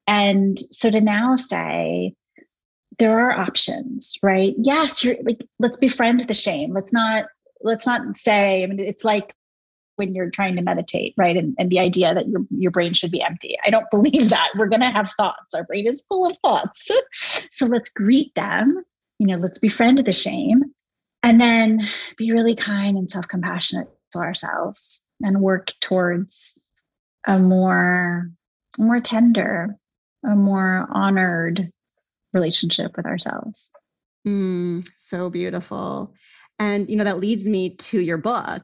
And 0.06 0.58
so 0.70 0.90
to 0.90 1.00
now 1.00 1.36
say 1.36 2.14
there 3.00 3.18
are 3.18 3.32
options, 3.32 4.18
right? 4.22 4.54
Yes, 4.58 5.02
you're 5.02 5.16
like, 5.24 5.40
let's 5.58 5.78
befriend 5.78 6.20
the 6.20 6.34
shame. 6.34 6.72
Let's 6.72 6.92
not, 6.92 7.24
let's 7.62 7.86
not 7.86 8.16
say, 8.16 8.62
I 8.62 8.66
mean, 8.66 8.78
it's 8.78 9.04
like 9.04 9.34
when 9.96 10.14
you're 10.14 10.30
trying 10.30 10.54
to 10.56 10.62
meditate, 10.62 11.14
right? 11.16 11.36
And, 11.36 11.54
and 11.58 11.70
the 11.70 11.80
idea 11.80 12.14
that 12.14 12.28
your, 12.28 12.42
your 12.50 12.70
brain 12.70 12.92
should 12.92 13.10
be 13.10 13.22
empty. 13.22 13.56
I 13.66 13.70
don't 13.70 13.86
believe 13.90 14.28
that. 14.28 14.50
We're 14.56 14.68
going 14.68 14.82
to 14.82 14.92
have 14.92 15.10
thoughts. 15.16 15.54
Our 15.54 15.64
brain 15.64 15.86
is 15.86 16.04
full 16.08 16.26
of 16.26 16.36
thoughts. 16.38 16.90
so 17.50 17.66
let's 17.66 17.90
greet 17.90 18.34
them, 18.34 18.84
you 19.18 19.26
know, 19.26 19.36
let's 19.36 19.58
befriend 19.58 19.98
the 19.98 20.12
shame 20.12 20.62
and 21.22 21.40
then 21.40 21.80
be 22.16 22.32
really 22.32 22.54
kind 22.54 22.96
and 22.96 23.08
self 23.08 23.26
compassionate 23.26 23.88
to 24.12 24.18
ourselves 24.18 25.02
and 25.22 25.40
work 25.40 25.72
towards 25.80 26.58
a 27.26 27.38
more, 27.38 28.30
more 28.78 29.00
tender, 29.00 29.76
a 30.24 30.36
more 30.36 30.86
honored 30.92 31.70
relationship 32.32 32.96
with 32.96 33.06
ourselves. 33.06 33.70
Mm, 34.26 34.86
so 34.96 35.30
beautiful. 35.30 36.14
And, 36.58 36.88
you 36.90 36.96
know, 36.96 37.04
that 37.04 37.18
leads 37.18 37.48
me 37.48 37.74
to 37.76 38.00
your 38.00 38.18
book 38.18 38.62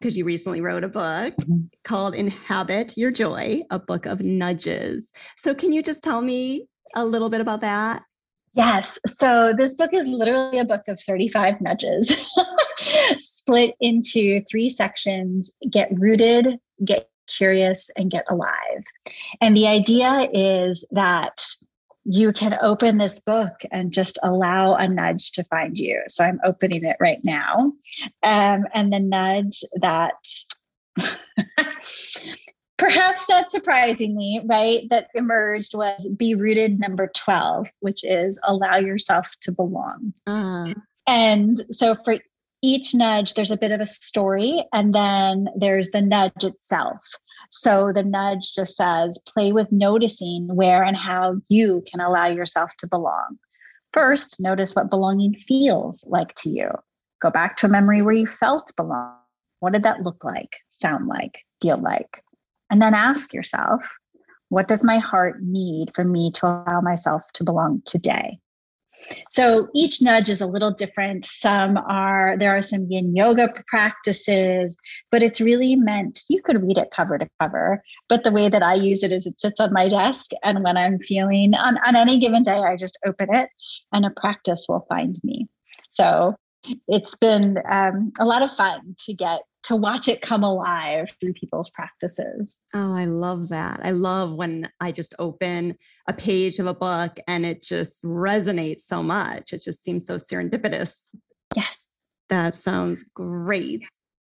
because 0.00 0.16
you 0.16 0.24
recently 0.24 0.60
wrote 0.60 0.84
a 0.84 0.88
book 0.88 1.34
mm-hmm. 1.40 1.62
called 1.84 2.14
Inhabit 2.14 2.96
Your 2.96 3.10
Joy, 3.10 3.60
a 3.70 3.78
book 3.78 4.06
of 4.06 4.22
nudges. 4.22 5.12
So, 5.36 5.54
can 5.54 5.72
you 5.72 5.82
just 5.82 6.04
tell 6.04 6.22
me 6.22 6.68
a 6.94 7.04
little 7.04 7.30
bit 7.30 7.40
about 7.40 7.60
that? 7.62 8.04
Yes. 8.52 8.98
So, 9.06 9.52
this 9.56 9.74
book 9.74 9.92
is 9.92 10.06
literally 10.06 10.58
a 10.58 10.64
book 10.64 10.82
of 10.88 11.00
35 11.00 11.60
nudges 11.60 12.30
split 13.16 13.74
into 13.80 14.42
three 14.50 14.68
sections 14.68 15.50
get 15.70 15.88
rooted, 15.92 16.58
get 16.84 17.08
curious, 17.26 17.90
and 17.96 18.10
get 18.10 18.24
alive. 18.30 18.84
And 19.40 19.56
the 19.56 19.66
idea 19.66 20.28
is 20.32 20.86
that 20.92 21.44
you 22.10 22.32
can 22.32 22.56
open 22.62 22.96
this 22.96 23.20
book 23.20 23.52
and 23.70 23.92
just 23.92 24.18
allow 24.22 24.74
a 24.74 24.88
nudge 24.88 25.32
to 25.32 25.44
find 25.44 25.78
you. 25.78 26.02
So 26.08 26.24
I'm 26.24 26.40
opening 26.42 26.84
it 26.84 26.96
right 26.98 27.20
now. 27.22 27.72
Um, 28.22 28.64
and 28.72 28.90
the 28.90 28.98
nudge 28.98 29.62
that 29.82 30.14
perhaps 32.78 33.28
not 33.28 33.50
surprisingly, 33.50 34.40
right, 34.46 34.88
that 34.88 35.08
emerged 35.14 35.74
was 35.74 36.08
be 36.16 36.34
rooted 36.34 36.80
number 36.80 37.10
12, 37.14 37.68
which 37.80 38.02
is 38.04 38.40
allow 38.42 38.76
yourself 38.76 39.28
to 39.42 39.52
belong. 39.52 40.14
Uh. 40.26 40.72
And 41.06 41.60
so 41.70 41.94
for 41.94 42.16
each 42.62 42.94
nudge, 42.94 43.34
there's 43.34 43.50
a 43.50 43.56
bit 43.56 43.70
of 43.70 43.80
a 43.80 43.86
story, 43.86 44.64
and 44.72 44.94
then 44.94 45.48
there's 45.56 45.90
the 45.90 46.02
nudge 46.02 46.42
itself. 46.42 46.98
So 47.50 47.92
the 47.92 48.02
nudge 48.02 48.52
just 48.54 48.76
says, 48.76 49.18
play 49.26 49.52
with 49.52 49.70
noticing 49.70 50.48
where 50.54 50.82
and 50.82 50.96
how 50.96 51.36
you 51.48 51.84
can 51.90 52.00
allow 52.00 52.26
yourself 52.26 52.72
to 52.78 52.88
belong. 52.88 53.38
First, 53.92 54.40
notice 54.40 54.74
what 54.74 54.90
belonging 54.90 55.34
feels 55.34 56.04
like 56.08 56.34
to 56.36 56.50
you. 56.50 56.70
Go 57.22 57.30
back 57.30 57.56
to 57.58 57.66
a 57.66 57.70
memory 57.70 58.02
where 58.02 58.14
you 58.14 58.26
felt 58.26 58.72
belong. 58.76 59.14
What 59.60 59.72
did 59.72 59.82
that 59.84 60.02
look 60.02 60.22
like, 60.24 60.56
sound 60.68 61.06
like, 61.06 61.40
feel 61.62 61.80
like? 61.80 62.22
And 62.70 62.82
then 62.82 62.94
ask 62.94 63.32
yourself, 63.32 63.88
what 64.50 64.68
does 64.68 64.84
my 64.84 64.98
heart 64.98 65.42
need 65.42 65.90
for 65.94 66.04
me 66.04 66.30
to 66.32 66.46
allow 66.46 66.80
myself 66.80 67.22
to 67.34 67.44
belong 67.44 67.82
today? 67.84 68.38
So 69.30 69.68
each 69.74 70.00
nudge 70.02 70.28
is 70.28 70.40
a 70.40 70.46
little 70.46 70.70
different. 70.70 71.24
Some 71.24 71.76
are, 71.76 72.36
there 72.38 72.56
are 72.56 72.62
some 72.62 72.86
yin 72.88 73.14
yoga 73.14 73.52
practices, 73.66 74.76
but 75.10 75.22
it's 75.22 75.40
really 75.40 75.76
meant, 75.76 76.20
you 76.28 76.42
could 76.42 76.62
read 76.62 76.78
it 76.78 76.90
cover 76.90 77.18
to 77.18 77.28
cover. 77.40 77.82
But 78.08 78.24
the 78.24 78.32
way 78.32 78.48
that 78.48 78.62
I 78.62 78.74
use 78.74 79.02
it 79.02 79.12
is 79.12 79.26
it 79.26 79.40
sits 79.40 79.60
on 79.60 79.72
my 79.72 79.88
desk. 79.88 80.30
And 80.42 80.62
when 80.62 80.76
I'm 80.76 80.98
feeling 80.98 81.54
on, 81.54 81.78
on 81.86 81.96
any 81.96 82.18
given 82.18 82.42
day, 82.42 82.58
I 82.58 82.76
just 82.76 82.98
open 83.06 83.34
it 83.34 83.48
and 83.92 84.04
a 84.04 84.10
practice 84.10 84.66
will 84.68 84.86
find 84.88 85.18
me. 85.22 85.48
So 85.90 86.36
it's 86.86 87.14
been 87.14 87.58
um, 87.70 88.12
a 88.18 88.24
lot 88.24 88.42
of 88.42 88.50
fun 88.50 88.94
to 89.06 89.14
get 89.14 89.42
to 89.64 89.76
watch 89.76 90.08
it 90.08 90.22
come 90.22 90.42
alive 90.42 91.14
through 91.20 91.34
people's 91.34 91.68
practices. 91.70 92.58
Oh, 92.74 92.94
I 92.94 93.04
love 93.04 93.48
that. 93.48 93.80
I 93.82 93.90
love 93.90 94.32
when 94.32 94.68
I 94.80 94.92
just 94.92 95.14
open 95.18 95.74
a 96.08 96.12
page 96.12 96.58
of 96.58 96.66
a 96.66 96.74
book 96.74 97.18
and 97.26 97.44
it 97.44 97.62
just 97.62 98.02
resonates 98.04 98.82
so 98.82 99.02
much. 99.02 99.52
It 99.52 99.62
just 99.62 99.82
seems 99.82 100.06
so 100.06 100.16
serendipitous. 100.16 101.08
Yes. 101.54 101.80
That 102.28 102.54
sounds 102.54 103.04
great. 103.14 103.82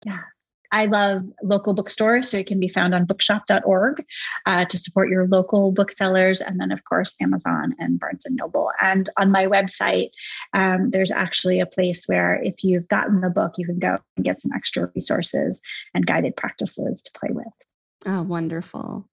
Yeah. 0.05 0.21
I 0.71 0.85
love 0.85 1.23
local 1.43 1.73
bookstores, 1.73 2.29
so 2.29 2.37
it 2.37 2.47
can 2.47 2.59
be 2.59 2.67
found 2.67 2.93
on 2.93 3.05
bookshop.org 3.05 4.05
uh, 4.45 4.65
to 4.65 4.77
support 4.77 5.09
your 5.09 5.27
local 5.27 5.71
booksellers, 5.71 6.41
and 6.41 6.59
then 6.59 6.71
of 6.71 6.83
course 6.83 7.15
Amazon 7.21 7.75
and 7.79 7.99
Barnes 7.99 8.25
and 8.25 8.35
Noble. 8.35 8.71
And 8.81 9.09
on 9.17 9.31
my 9.31 9.45
website, 9.45 10.09
um, 10.53 10.91
there's 10.91 11.11
actually 11.11 11.59
a 11.59 11.65
place 11.65 12.05
where 12.07 12.41
if 12.43 12.63
you've 12.63 12.87
gotten 12.87 13.21
the 13.21 13.29
book, 13.29 13.53
you 13.57 13.65
can 13.65 13.79
go 13.79 13.97
and 14.15 14.25
get 14.25 14.41
some 14.41 14.51
extra 14.53 14.91
resources 14.93 15.61
and 15.93 16.05
guided 16.05 16.35
practices 16.35 17.01
to 17.01 17.11
play 17.19 17.29
with. 17.31 17.53
Oh, 18.05 18.21
wonderful! 18.21 19.09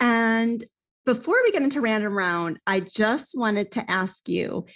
And 0.00 0.62
before 1.06 1.36
we 1.42 1.52
get 1.52 1.62
into 1.62 1.80
random 1.80 2.16
round, 2.16 2.58
I 2.66 2.80
just 2.80 3.36
wanted 3.36 3.70
to 3.72 3.90
ask 3.90 4.28
you 4.28 4.66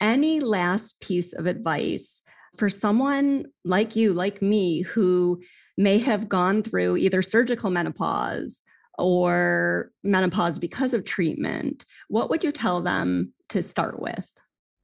any 0.00 0.40
last 0.40 1.00
piece 1.00 1.32
of 1.32 1.46
advice 1.46 2.22
for 2.56 2.68
someone 2.68 3.46
like 3.64 3.96
you, 3.96 4.12
like 4.12 4.42
me, 4.42 4.82
who 4.82 5.40
may 5.76 5.98
have 5.98 6.28
gone 6.28 6.62
through 6.62 6.96
either 6.96 7.22
surgical 7.22 7.70
menopause 7.70 8.62
or 8.98 9.90
menopause 10.04 10.58
because 10.58 10.94
of 10.94 11.04
treatment, 11.04 11.84
what 12.08 12.30
would 12.30 12.44
you 12.44 12.52
tell 12.52 12.80
them 12.80 13.32
to 13.48 13.62
start 13.62 14.00
with? 14.00 14.38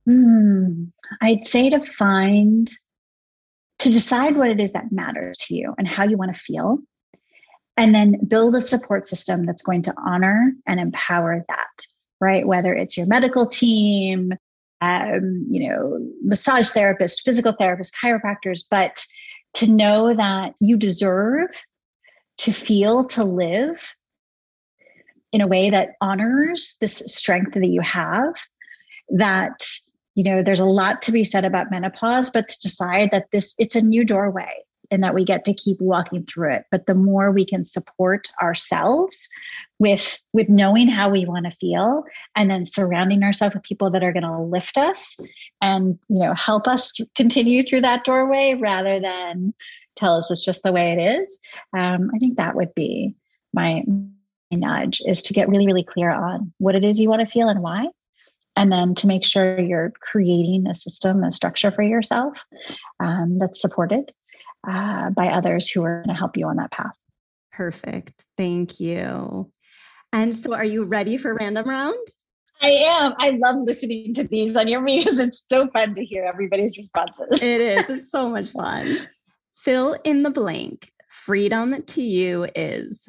Mm, 0.09 0.91
I'd 1.21 1.47
say 1.47 1.69
to 1.71 1.85
find, 1.85 2.71
to 3.81 3.91
decide 3.91 4.37
what 4.37 4.49
it 4.49 4.61
is 4.61 4.73
that 4.73 4.91
matters 4.91 5.37
to 5.39 5.55
you 5.55 5.75
and 5.79 5.87
how 5.87 6.05
you 6.05 6.17
want 6.17 6.35
to 6.35 6.41
feel, 6.41 6.79
and 7.77 7.95
then 7.95 8.19
build 8.27 8.55
a 8.55 8.61
support 8.61 9.07
system 9.07 9.45
that's 9.47 9.63
going 9.63 9.83
to 9.83 9.95
honor 10.05 10.53
and 10.67 10.81
empower 10.81 11.45
that, 11.49 11.87
right? 12.21 12.47
Whether 12.47 12.75
it's 12.75 12.97
your 12.97 13.07
medical 13.07 13.47
team, 13.47 14.33
um, 14.81 15.47
you 15.51 15.69
know, 15.69 15.99
massage 16.23 16.71
therapist, 16.71 17.25
physical 17.25 17.53
therapist, 17.53 17.97
chiropractors, 18.03 18.65
but 18.69 19.05
to 19.59 19.73
know 19.73 20.15
that 20.15 20.55
you 20.61 20.77
deserve 20.77 21.51
to 22.39 22.53
feel, 22.53 23.05
to 23.05 23.25
live 23.25 23.95
in 25.33 25.41
a 25.41 25.49
way 25.49 25.71
that 25.71 25.91
honors 26.01 26.77
this 26.81 26.99
strength 26.99 27.55
that 27.55 27.67
you 27.67 27.81
have, 27.81 28.35
that 29.11 29.67
you 30.15 30.23
know 30.23 30.43
there's 30.43 30.61
a 30.61 30.65
lot 30.65 31.03
to 31.03 31.13
be 31.13 31.25
said 31.25 31.45
about 31.45 31.71
menopause 31.71 32.29
but 32.29 32.49
to 32.49 32.59
decide 32.61 33.11
that 33.13 33.27
this 33.33 33.55
it's 33.59 33.77
a 33.77 33.81
new 33.81 34.05
doorway 34.05 34.53
and 34.91 35.03
that 35.03 35.15
we 35.15 35.25
get 35.25 35.45
to 35.45 35.55
keep 35.55 35.81
walking 35.81 36.25
through 36.25 36.55
it. 36.55 36.65
But 36.71 36.87
the 36.87 36.95
more 36.95 37.31
we 37.31 37.45
can 37.45 37.65
support 37.65 38.29
ourselves 38.41 39.29
with 39.79 40.21
with 40.33 40.49
knowing 40.49 40.89
how 40.89 41.09
we 41.09 41.25
want 41.25 41.45
to 41.45 41.57
feel 41.57 42.05
and 42.35 42.51
then 42.51 42.65
surrounding 42.65 43.23
ourselves 43.23 43.55
with 43.55 43.65
people 43.65 43.91
that 43.91 44.03
are 44.03 44.13
going 44.13 44.25
to 44.25 44.39
lift 44.39 44.77
us 44.77 45.17
and 45.63 45.99
you 46.09 46.19
know 46.19 46.35
help 46.35 46.67
us 46.67 46.93
continue 47.15 47.63
through 47.63 47.81
that 47.81 48.05
doorway 48.05 48.55
rather 48.55 49.01
than 49.01 49.55
tell 49.97 50.17
us 50.17 50.31
it's 50.31 50.45
just 50.45 50.63
the 50.63 50.73
way 50.73 50.93
it 50.93 51.21
is 51.21 51.41
um, 51.77 52.11
i 52.15 52.19
think 52.19 52.37
that 52.37 52.57
would 52.57 52.75
be 52.75 53.15
my, 53.53 53.83
my 53.87 54.57
nudge 54.57 55.01
is 55.07 55.23
to 55.23 55.33
get 55.33 55.49
really 55.49 55.67
really 55.67 55.85
clear 55.85 56.11
on 56.11 56.53
what 56.59 56.75
it 56.75 56.85
is 56.85 57.01
you 57.01 57.09
want 57.09 57.21
to 57.21 57.27
feel 57.27 57.49
and 57.49 57.63
why 57.63 57.87
and 58.57 58.73
then 58.73 58.95
to 58.97 59.07
make 59.07 59.25
sure 59.25 59.61
you're 59.61 59.93
creating 60.01 60.67
a 60.67 60.75
system 60.75 61.23
a 61.23 61.31
structure 61.31 61.71
for 61.71 61.83
yourself 61.83 62.45
um, 63.01 63.39
that's 63.39 63.61
supported 63.61 64.11
uh, 64.67 65.11
by 65.11 65.29
others 65.29 65.69
who 65.69 65.85
are 65.85 66.03
going 66.03 66.15
to 66.15 66.19
help 66.19 66.37
you 66.37 66.47
on 66.47 66.57
that 66.57 66.71
path 66.71 66.97
perfect 67.53 68.25
thank 68.37 68.81
you 68.81 69.51
and 70.13 70.35
so, 70.35 70.55
are 70.55 70.65
you 70.65 70.85
ready 70.85 71.19
for 71.19 71.35
random 71.35 71.69
round? 71.69 72.07
I 72.61 72.69
am. 72.69 73.15
I 73.19 73.31
love 73.31 73.57
listening 73.59 74.15
to 74.15 74.27
these 74.27 74.57
on 74.57 74.67
your 74.69 74.83
because 74.85 75.19
it's 75.19 75.45
so 75.49 75.69
fun 75.69 75.95
to 75.95 76.05
hear 76.05 76.25
everybody's 76.25 76.77
responses. 76.77 77.43
it 77.43 77.61
is. 77.61 77.91
It's 77.99 78.11
so 78.11 78.29
much 78.31 78.51
fun. 78.51 79.07
Fill 79.55 79.97
in 80.05 80.23
the 80.23 80.31
blank. 80.31 80.91
Freedom 81.09 81.83
to 81.83 82.01
you 82.01 82.47
is 82.55 83.09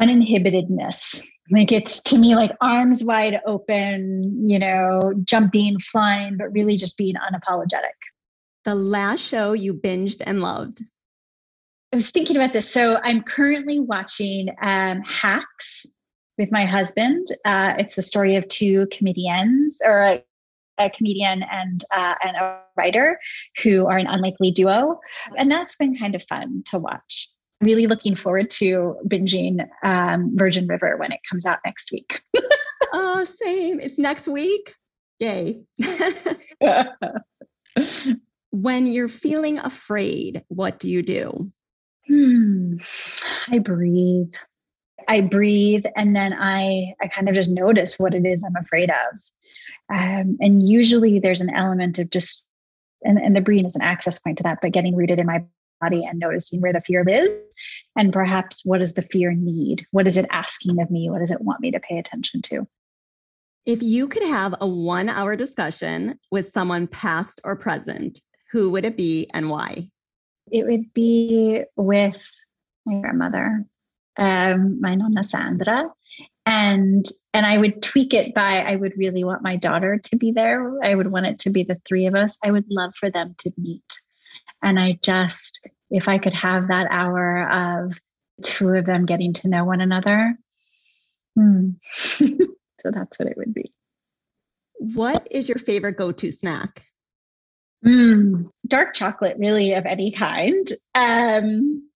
uninhibitedness. 0.00 1.26
Like 1.50 1.72
it's 1.72 2.00
to 2.04 2.18
me 2.18 2.34
like 2.34 2.52
arms 2.60 3.04
wide 3.04 3.40
open, 3.46 4.48
you 4.48 4.58
know, 4.58 5.12
jumping, 5.24 5.78
flying, 5.80 6.36
but 6.36 6.52
really 6.52 6.76
just 6.76 6.96
being 6.96 7.16
unapologetic. 7.16 7.98
The 8.64 8.74
last 8.74 9.26
show 9.26 9.52
you 9.52 9.72
binged 9.72 10.22
and 10.26 10.42
loved. 10.42 10.82
I 11.92 11.96
was 11.96 12.10
thinking 12.10 12.36
about 12.36 12.52
this. 12.52 12.70
So 12.70 12.98
I'm 13.02 13.22
currently 13.22 13.80
watching 13.80 14.48
um, 14.62 15.02
Hacks 15.02 15.86
with 16.38 16.52
my 16.52 16.64
husband. 16.64 17.26
Uh, 17.44 17.74
it's 17.78 17.96
the 17.96 18.02
story 18.02 18.36
of 18.36 18.46
two 18.48 18.86
comedians, 18.92 19.80
or 19.84 20.02
a, 20.02 20.24
a 20.78 20.90
comedian 20.90 21.42
and 21.50 21.82
uh, 21.92 22.14
and 22.24 22.36
a 22.36 22.60
writer 22.76 23.18
who 23.62 23.86
are 23.86 23.98
an 23.98 24.06
unlikely 24.06 24.50
duo, 24.50 25.00
and 25.36 25.50
that's 25.50 25.76
been 25.76 25.96
kind 25.96 26.14
of 26.14 26.22
fun 26.24 26.62
to 26.66 26.78
watch. 26.78 27.28
Really 27.60 27.86
looking 27.86 28.14
forward 28.14 28.50
to 28.50 28.96
binging 29.06 29.68
um, 29.82 30.32
Virgin 30.34 30.66
River 30.66 30.96
when 30.96 31.12
it 31.12 31.20
comes 31.28 31.44
out 31.44 31.58
next 31.64 31.90
week. 31.92 32.22
oh, 32.94 33.24
same. 33.24 33.80
It's 33.80 33.98
next 33.98 34.28
week. 34.28 34.74
Yay. 35.18 35.62
when 38.50 38.86
you're 38.86 39.08
feeling 39.08 39.58
afraid, 39.58 40.42
what 40.48 40.78
do 40.78 40.88
you 40.88 41.02
do? 41.02 41.50
hmm, 42.10 42.76
I 43.48 43.58
breathe. 43.60 44.34
I 45.08 45.20
breathe 45.22 45.84
and 45.96 46.14
then 46.14 46.32
I 46.34 46.94
I 47.00 47.08
kind 47.08 47.28
of 47.28 47.34
just 47.34 47.50
notice 47.50 47.98
what 47.98 48.14
it 48.14 48.26
is 48.26 48.44
I'm 48.44 48.62
afraid 48.62 48.90
of. 48.90 49.20
Um, 49.92 50.36
and 50.40 50.66
usually 50.66 51.18
there's 51.18 51.40
an 51.40 51.54
element 51.54 51.98
of 51.98 52.10
just 52.10 52.48
and, 53.02 53.18
and 53.18 53.34
the 53.34 53.40
breathing 53.40 53.64
is 53.64 53.76
an 53.76 53.82
access 53.82 54.18
point 54.18 54.38
to 54.38 54.42
that, 54.42 54.58
but 54.60 54.72
getting 54.72 54.94
rooted 54.94 55.18
in 55.18 55.26
my 55.26 55.42
body 55.80 56.04
and 56.04 56.18
noticing 56.18 56.60
where 56.60 56.72
the 56.72 56.80
fear 56.80 57.02
lives 57.04 57.54
and 57.96 58.12
perhaps 58.12 58.62
what 58.64 58.78
does 58.78 58.92
the 58.92 59.02
fear 59.02 59.32
need? 59.32 59.86
What 59.90 60.06
is 60.06 60.18
it 60.18 60.26
asking 60.30 60.80
of 60.80 60.90
me? 60.90 61.08
What 61.08 61.20
does 61.20 61.30
it 61.30 61.40
want 61.40 61.60
me 61.60 61.70
to 61.70 61.80
pay 61.80 61.98
attention 61.98 62.42
to? 62.42 62.66
If 63.64 63.82
you 63.82 64.08
could 64.08 64.22
have 64.24 64.54
a 64.60 64.66
one 64.66 65.08
hour 65.08 65.36
discussion 65.36 66.18
with 66.30 66.44
someone 66.44 66.86
past 66.86 67.40
or 67.44 67.56
present, 67.56 68.20
who 68.52 68.70
would 68.70 68.84
it 68.84 68.96
be 68.96 69.28
and 69.32 69.50
why? 69.50 69.90
it 70.50 70.66
would 70.66 70.92
be 70.92 71.62
with 71.76 72.28
my 72.86 73.00
grandmother, 73.00 73.64
um, 74.16 74.80
my 74.80 74.94
nonna 74.94 75.22
Sandra, 75.22 75.90
and 76.46 77.06
and 77.32 77.46
I 77.46 77.58
would 77.58 77.82
tweak 77.82 78.12
it 78.14 78.34
by 78.34 78.60
I 78.60 78.76
would 78.76 78.96
really 78.96 79.24
want 79.24 79.42
my 79.42 79.56
daughter 79.56 80.00
to 80.04 80.16
be 80.16 80.32
there. 80.32 80.82
I 80.82 80.94
would 80.94 81.10
want 81.10 81.26
it 81.26 81.38
to 81.40 81.50
be 81.50 81.62
the 81.62 81.80
three 81.86 82.06
of 82.06 82.14
us. 82.14 82.38
I 82.44 82.50
would 82.50 82.66
love 82.68 82.94
for 82.94 83.10
them 83.10 83.34
to 83.40 83.52
meet, 83.56 83.84
and 84.62 84.78
I 84.78 84.98
just 85.02 85.68
if 85.90 86.08
I 86.08 86.18
could 86.18 86.34
have 86.34 86.68
that 86.68 86.88
hour 86.90 87.48
of 87.48 87.98
two 88.42 88.70
of 88.70 88.86
them 88.86 89.06
getting 89.06 89.32
to 89.34 89.48
know 89.48 89.64
one 89.64 89.80
another. 89.80 90.36
Hmm. 91.36 91.70
so 91.94 92.90
that's 92.90 93.18
what 93.18 93.28
it 93.28 93.36
would 93.36 93.54
be. 93.54 93.72
What 94.78 95.28
is 95.30 95.48
your 95.48 95.58
favorite 95.58 95.98
go-to 95.98 96.32
snack? 96.32 96.84
Mm, 97.84 98.50
dark 98.66 98.94
chocolate, 98.94 99.36
really, 99.38 99.72
of 99.72 99.86
any 99.86 100.10
kind. 100.10 100.66
Um, 100.94 101.88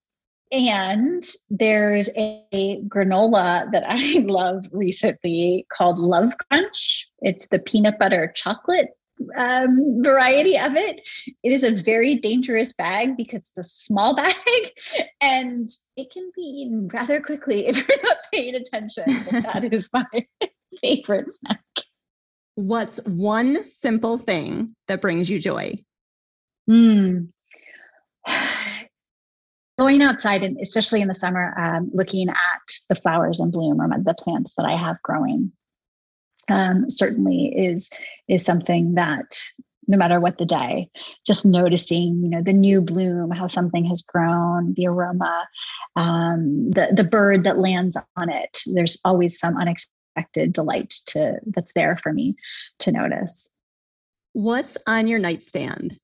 and 0.51 1.25
there's 1.51 2.09
a, 2.17 2.45
a, 2.53 2.81
granola 2.83 3.71
that 3.73 3.85
I 3.89 4.21
love 4.27 4.65
recently 4.73 5.67
called 5.71 5.99
Love 5.99 6.33
Crunch. 6.51 7.11
It's 7.21 7.49
the 7.49 7.59
peanut 7.59 7.99
butter 7.99 8.33
chocolate 8.35 8.91
um, 9.37 10.03
variety 10.03 10.59
of 10.59 10.75
it. 10.75 11.09
It 11.43 11.53
is 11.53 11.65
a 11.65 11.71
very 11.71 12.17
dangerous 12.17 12.73
bag 12.73 13.17
because 13.17 13.53
it's 13.57 13.59
a 13.59 13.63
small 13.63 14.15
bag 14.17 14.33
and 15.21 15.69
it 15.97 16.11
can 16.13 16.31
be 16.35 16.43
eaten 16.43 16.89
rather 16.89 17.21
quickly 17.21 17.67
if 17.67 17.89
you're 17.89 18.03
not 18.03 18.17
paying 18.33 18.55
attention. 18.55 19.05
But 19.31 19.43
that 19.43 19.73
is 19.73 19.91
my 19.93 20.05
favorite 20.81 21.33
snack. 21.33 21.65
What's 22.57 23.05
one 23.07 23.57
simple 23.71 24.19
thing 24.19 24.75
that 24.89 25.01
brings 25.01 25.29
you 25.29 25.39
joy? 25.39 25.73
Mm. 26.69 27.29
Going 29.79 30.03
outside, 30.03 30.45
and 30.45 30.57
especially 30.61 31.01
in 31.03 31.09
the 31.09 31.15
summer, 31.15 31.53
um, 31.59 31.91
looking 31.93 32.29
at 32.29 32.73
the 32.89 32.95
flowers 32.95 33.41
in 33.41 33.51
bloom 33.51 33.81
or 33.81 33.89
the 34.03 34.15
plants 34.15 34.55
that 34.57 34.65
I 34.65 34.77
have 34.77 35.03
growing. 35.03 35.51
um, 36.49 36.89
certainly 36.89 37.53
is 37.57 37.91
is 38.29 38.45
something 38.45 38.95
that 38.95 39.39
no 39.87 39.97
matter 39.99 40.21
what 40.21 40.39
the 40.39 40.47
day 40.47 40.89
just 41.27 41.45
noticing 41.45 42.23
you 42.23 42.29
know 42.29 42.43
the 42.43 42.53
new 42.53 42.81
bloom 42.81 43.31
how 43.31 43.47
something 43.47 43.85
has 43.85 44.03
grown 44.03 44.75
the 44.75 44.87
aroma 44.87 45.47
um, 45.97 46.71
the 46.71 46.89
the 46.95 47.05
bird 47.05 47.45
that 47.45 47.59
lands 47.59 47.97
on 48.17 48.31
it 48.31 48.59
there's 48.75 49.01
always 49.05 49.39
some 49.39 49.57
unexpected 49.57 49.93
delight 50.53 50.95
to 51.07 51.39
that's 51.47 51.73
there 51.75 51.97
for 51.97 52.13
me 52.13 52.37
to 52.79 52.93
notice 52.93 53.49
what's 54.33 54.77
on 54.87 55.07
your 55.07 55.19
nightstand 55.19 55.99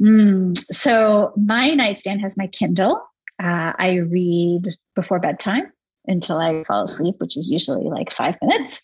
mm, 0.00 0.56
so 0.56 1.32
my 1.36 1.70
nightstand 1.70 2.20
has 2.20 2.36
my 2.36 2.46
kindle 2.46 3.02
uh, 3.42 3.72
i 3.78 3.94
read 4.10 4.68
before 4.94 5.18
bedtime 5.18 5.72
until 6.06 6.38
I 6.38 6.64
fall 6.64 6.84
asleep, 6.84 7.16
which 7.18 7.36
is 7.36 7.50
usually 7.50 7.84
like 7.84 8.10
five 8.10 8.36
minutes. 8.42 8.82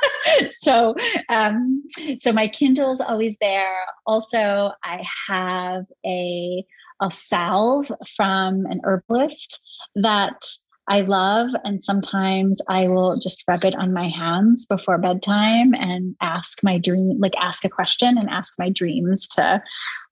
so, 0.48 0.94
um, 1.28 1.82
so 2.18 2.32
my 2.32 2.48
Kindle 2.48 2.92
is 2.92 3.00
always 3.00 3.38
there. 3.38 3.72
Also, 4.06 4.72
I 4.84 5.04
have 5.28 5.84
a 6.04 6.64
a 7.02 7.10
salve 7.10 7.92
from 8.16 8.64
an 8.66 8.80
herbalist 8.82 9.60
that 9.96 10.46
I 10.88 11.00
love, 11.00 11.50
and 11.64 11.82
sometimes 11.82 12.60
I 12.68 12.86
will 12.88 13.18
just 13.18 13.42
rub 13.48 13.64
it 13.64 13.74
on 13.74 13.92
my 13.92 14.06
hands 14.06 14.66
before 14.66 14.98
bedtime 14.98 15.74
and 15.74 16.14
ask 16.20 16.62
my 16.62 16.78
dream, 16.78 17.18
like 17.18 17.36
ask 17.40 17.64
a 17.64 17.68
question 17.68 18.16
and 18.16 18.30
ask 18.30 18.54
my 18.58 18.70
dreams 18.70 19.28
to 19.30 19.62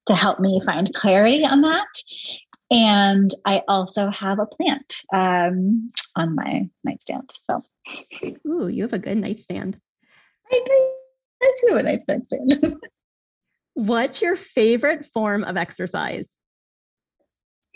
to 0.06 0.14
help 0.14 0.40
me 0.40 0.60
find 0.66 0.92
clarity 0.94 1.44
on 1.44 1.62
that. 1.62 1.86
And 2.70 3.30
I 3.46 3.62
also 3.68 4.10
have 4.10 4.38
a 4.38 4.46
plant 4.46 4.96
um, 5.12 5.88
on 6.16 6.34
my 6.34 6.68
nightstand. 6.82 7.30
So, 7.34 7.62
ooh, 8.46 8.68
you 8.68 8.82
have 8.82 8.92
a 8.92 8.98
good 8.98 9.18
nightstand. 9.18 9.78
I, 10.50 10.90
I 11.42 11.54
do 11.60 11.68
have 11.68 11.78
a 11.78 11.82
nice 11.82 12.04
nightstand. 12.08 12.76
What's 13.74 14.22
your 14.22 14.36
favorite 14.36 15.04
form 15.04 15.44
of 15.44 15.56
exercise? 15.56 16.40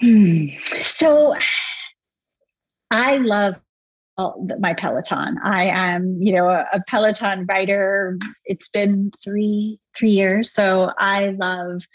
Hmm. 0.00 0.46
So, 0.80 1.34
I 2.90 3.16
love 3.18 3.60
my 4.58 4.74
Peloton. 4.74 5.38
I 5.44 5.66
am, 5.66 6.16
you 6.20 6.32
know, 6.32 6.48
a, 6.48 6.66
a, 6.72 6.82
Peloton 6.88 7.46
rider. 7.46 8.18
It's 8.44 8.68
been 8.68 9.12
three 9.22 9.78
three 9.96 10.10
years, 10.10 10.52
so 10.52 10.90
I 10.98 11.36
love 11.38 11.86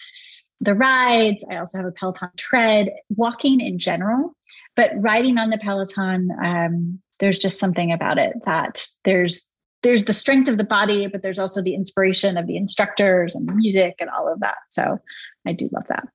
the 0.62 0.74
rides. 0.74 1.44
I 1.50 1.58
also 1.58 1.80
have 1.80 1.88
a 1.88 1.92
Peloton 1.92 2.30
tread, 2.38 2.92
walking 3.10 3.60
in 3.60 3.78
general, 3.78 4.36
but 4.76 4.92
riding 4.96 5.38
on 5.38 5.50
the 5.50 5.58
Peloton, 5.58 6.30
um, 6.42 7.02
there's 7.20 7.38
just 7.38 7.60
something 7.60 7.92
about 7.92 8.18
it 8.18 8.34
that 8.46 8.86
there's 9.04 9.50
there's 9.82 10.06
the 10.06 10.14
strength 10.14 10.48
of 10.48 10.58
the 10.58 10.64
body, 10.64 11.08
but 11.08 11.22
there's 11.22 11.40
also 11.40 11.62
the 11.62 11.76
inspiration 11.76 12.38
of 12.38 12.48
the 12.48 12.56
instructors 12.56 13.36
and 13.36 13.48
the 13.48 13.54
music 13.54 13.96
and 14.00 14.10
all 14.10 14.32
of 14.32 14.40
that. 14.40 14.58
So 14.70 15.00
I 15.46 15.52
do 15.52 15.70
love 15.74 15.86
that. 15.90 16.08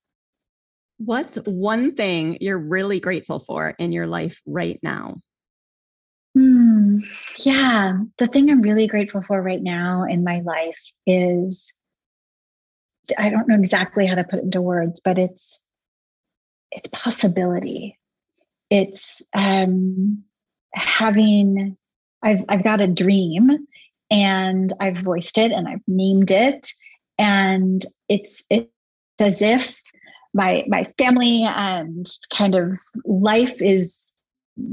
What's 0.99 1.37
one 1.47 1.95
thing 1.95 2.39
you're 2.41 2.59
really 2.59 3.01
grateful 3.01 3.39
for 3.39 3.75
in 3.79 3.93
your 3.93 4.07
life 4.07 4.43
right 4.47 4.79
now? 4.83 5.17
Hmm. 6.35 6.99
yeah, 7.39 7.99
the 8.19 8.27
thing 8.27 8.51
I'm 8.51 8.63
really 8.63 8.87
grateful 8.87 9.23
for 9.23 9.43
right 9.43 9.63
now 9.63 10.05
in 10.05 10.23
my 10.23 10.41
life 10.41 10.79
is 11.07 11.73
I 13.17 13.31
don't 13.31 13.49
know 13.49 13.57
exactly 13.57 14.07
how 14.07 14.15
to 14.17 14.25
put 14.25 14.41
it 14.41 14.45
into 14.45 14.63
words, 14.63 15.01
but 15.03 15.19
it's 15.19 15.65
it's 16.71 16.89
possibility. 16.91 17.99
It's 18.71 19.23
um, 19.33 20.25
having 20.75 21.77
I've 22.23 22.45
I've 22.49 22.65
got 22.65 22.81
a 22.81 22.87
dream 22.87 23.67
and 24.11 24.73
I've 24.81 24.99
voiced 24.99 25.39
it 25.39 25.53
and 25.53 25.67
I've 25.69 25.87
named 25.87 26.31
it 26.31 26.69
and 27.19 27.85
it's 28.09 28.45
it's 28.51 28.69
as 29.19 29.43
if 29.43 29.81
my 30.35 30.65
my 30.69 30.85
family 30.99 31.45
and 31.45 32.07
kind 32.31 32.55
of 32.55 32.79
life 33.05 33.61
is 33.63 34.19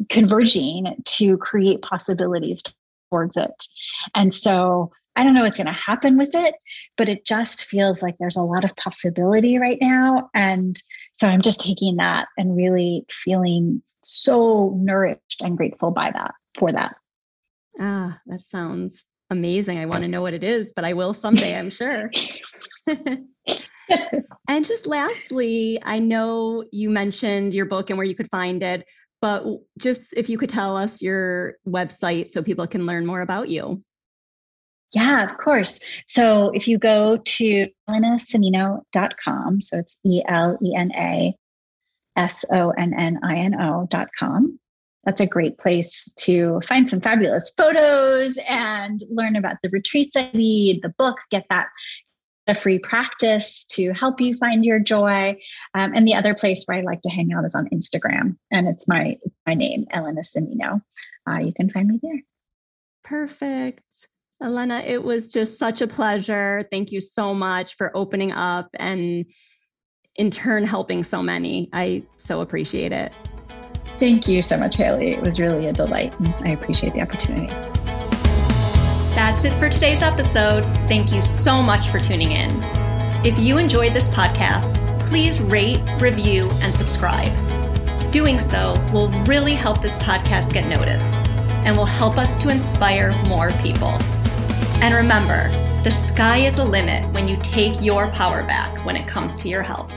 converging 0.10 0.96
to 1.06 1.38
create 1.38 1.82
possibilities 1.82 2.64
towards 3.10 3.38
it. 3.38 3.66
And 4.14 4.34
so 4.34 4.92
I 5.16 5.24
don't 5.24 5.34
know 5.34 5.44
what's 5.44 5.58
going 5.58 5.68
to 5.68 5.74
happen 5.74 6.18
with 6.18 6.36
it, 6.36 6.56
but 6.98 7.08
it 7.08 7.26
just 7.26 7.66
feels 7.66 8.04
like 8.04 8.18
there's 8.18 8.36
a 8.36 8.42
lot 8.42 8.66
of 8.66 8.76
possibility 8.76 9.58
right 9.58 9.78
now. 9.80 10.30
And 10.34 10.82
so 11.14 11.28
I'm 11.28 11.42
just 11.42 11.62
taking 11.62 11.96
that 11.98 12.28
and 12.38 12.56
really 12.56 13.06
feeling 13.10 13.82
so 14.04 14.78
nourished 14.78 15.42
and 15.42 15.58
grateful 15.58 15.92
by 15.92 16.12
that 16.12 16.34
for 16.58 16.72
that. 16.74 16.96
Ah, 17.80 18.20
that 18.26 18.42
sounds 18.42 19.06
amazing. 19.30 19.80
I 19.80 19.86
want 19.86 20.04
to 20.04 20.10
know 20.10 20.22
what 20.22 20.34
it 20.34 20.44
is, 20.44 20.74
but 20.76 20.86
I 20.86 20.94
will 20.94 21.14
someday, 21.14 21.58
I'm 21.58 21.70
sure. 21.70 22.12
and 24.50 24.66
just 24.66 24.88
lastly, 24.88 25.80
I 25.84 26.00
know 26.00 26.64
you 26.72 26.90
mentioned 26.90 27.54
your 27.54 27.66
book 27.66 27.90
and 27.90 27.98
where 27.98 28.08
you 28.08 28.16
could 28.16 28.30
find 28.30 28.62
it, 28.64 28.86
but 29.22 29.44
just 29.80 30.14
if 30.18 30.30
you 30.30 30.38
could 30.38 30.50
tell 30.50 30.78
us 30.78 31.02
your 31.02 31.56
website 31.68 32.30
so 32.30 32.44
people 32.44 32.68
can 32.68 32.86
learn 32.86 33.06
more 33.06 33.22
about 33.22 33.50
you. 33.50 33.80
Yeah, 34.94 35.24
of 35.24 35.38
course. 35.38 35.84
So 36.08 36.52
if 36.54 36.68
you 36.68 36.78
go 36.78 37.18
to 37.18 37.68
elenasonnino.com, 37.90 39.62
so 39.62 39.78
it's 39.78 40.00
E 40.06 40.22
L 40.28 40.58
E 40.64 40.76
N 40.76 40.92
A 40.96 41.36
S 42.16 42.46
O 42.54 42.70
N 42.72 42.94
N 42.94 43.20
I 43.24 43.36
N 43.36 43.60
O.com, 43.60 44.60
that's 45.04 45.22
a 45.22 45.28
great 45.28 45.58
place 45.58 46.14
to 46.20 46.60
find 46.62 46.90
some 46.90 47.02
fabulous 47.02 47.52
photos 47.58 48.38
and 48.50 49.04
learn 49.10 49.36
about 49.36 49.58
the 49.62 49.70
retreats 49.70 50.16
I 50.16 50.32
lead, 50.34 50.82
the 50.82 50.94
book, 50.98 51.18
get 51.30 51.46
that 51.50 51.68
a 52.48 52.56
free 52.56 52.80
practice 52.80 53.66
to 53.66 53.92
help 53.94 54.22
you 54.22 54.36
find 54.38 54.64
your 54.64 54.80
joy. 54.80 55.38
Um, 55.74 55.94
and 55.94 56.08
the 56.08 56.16
other 56.16 56.34
place 56.34 56.64
where 56.66 56.78
I 56.78 56.82
like 56.82 57.02
to 57.02 57.10
hang 57.10 57.34
out 57.34 57.46
is 57.46 57.56
on 57.56 57.68
Instagram, 57.70 58.38
and 58.52 58.68
it's 58.68 58.88
my 58.88 59.18
my 59.48 59.54
name, 59.54 59.86
Elena 59.92 60.22
Sonnino. 60.22 60.82
Uh, 61.28 61.40
you 61.40 61.54
can 61.54 61.70
find 61.70 61.88
me 61.88 62.00
there. 62.02 62.22
Perfect. 63.04 64.08
Elena, 64.44 64.80
it 64.86 65.04
was 65.04 65.32
just 65.32 65.58
such 65.58 65.82
a 65.82 65.88
pleasure. 65.88 66.68
Thank 66.70 66.92
you 66.92 67.00
so 67.00 67.34
much 67.34 67.76
for 67.76 67.96
opening 67.96 68.32
up 68.32 68.68
and 68.80 69.26
in 70.16 70.30
turn 70.30 70.66
helping 70.66 71.04
so 71.04 71.22
many. 71.22 71.70
I 71.74 72.04
so 72.18 72.42
appreciate 72.42 72.92
it. 72.92 73.14
Thank 74.00 74.28
you 74.28 74.42
so 74.42 74.58
much, 74.58 74.76
Haley. 74.76 75.12
It 75.12 75.26
was 75.26 75.40
really 75.40 75.68
a 75.68 75.74
delight. 75.74 76.14
and 76.20 76.34
I 76.44 76.50
appreciate 76.52 76.94
the 76.94 77.02
opportunity. 77.02 77.48
That's 79.36 79.48
it 79.48 79.60
for 79.60 79.68
today's 79.68 80.02
episode. 80.02 80.64
Thank 80.88 81.12
you 81.12 81.22
so 81.22 81.62
much 81.62 81.90
for 81.90 82.00
tuning 82.00 82.32
in. 82.32 82.50
If 83.26 83.38
you 83.38 83.58
enjoyed 83.58 83.94
this 83.94 84.08
podcast, 84.08 84.80
please 85.10 85.42
rate, 85.42 85.82
review, 86.00 86.50
and 86.62 86.74
subscribe. 86.74 87.34
Doing 88.14 88.40
so 88.40 88.74
will 88.94 89.10
really 89.24 89.54
help 89.54 89.82
this 89.82 89.98
podcast 89.98 90.54
get 90.54 90.70
noticed 90.70 91.14
and 91.66 91.76
will 91.76 91.86
help 91.86 92.18
us 92.18 92.38
to 92.38 92.50
inspire 92.50 93.12
more 93.28 93.52
people. 93.62 93.92
And 94.82 94.96
remember, 94.96 95.50
the 95.84 95.92
sky 95.92 96.38
is 96.38 96.56
the 96.56 96.64
limit 96.64 97.12
when 97.12 97.28
you 97.28 97.36
take 97.42 97.82
your 97.82 98.10
power 98.12 98.42
back 98.42 98.86
when 98.86 98.96
it 98.96 99.06
comes 99.06 99.36
to 99.36 99.50
your 99.50 99.64
health. 99.64 99.92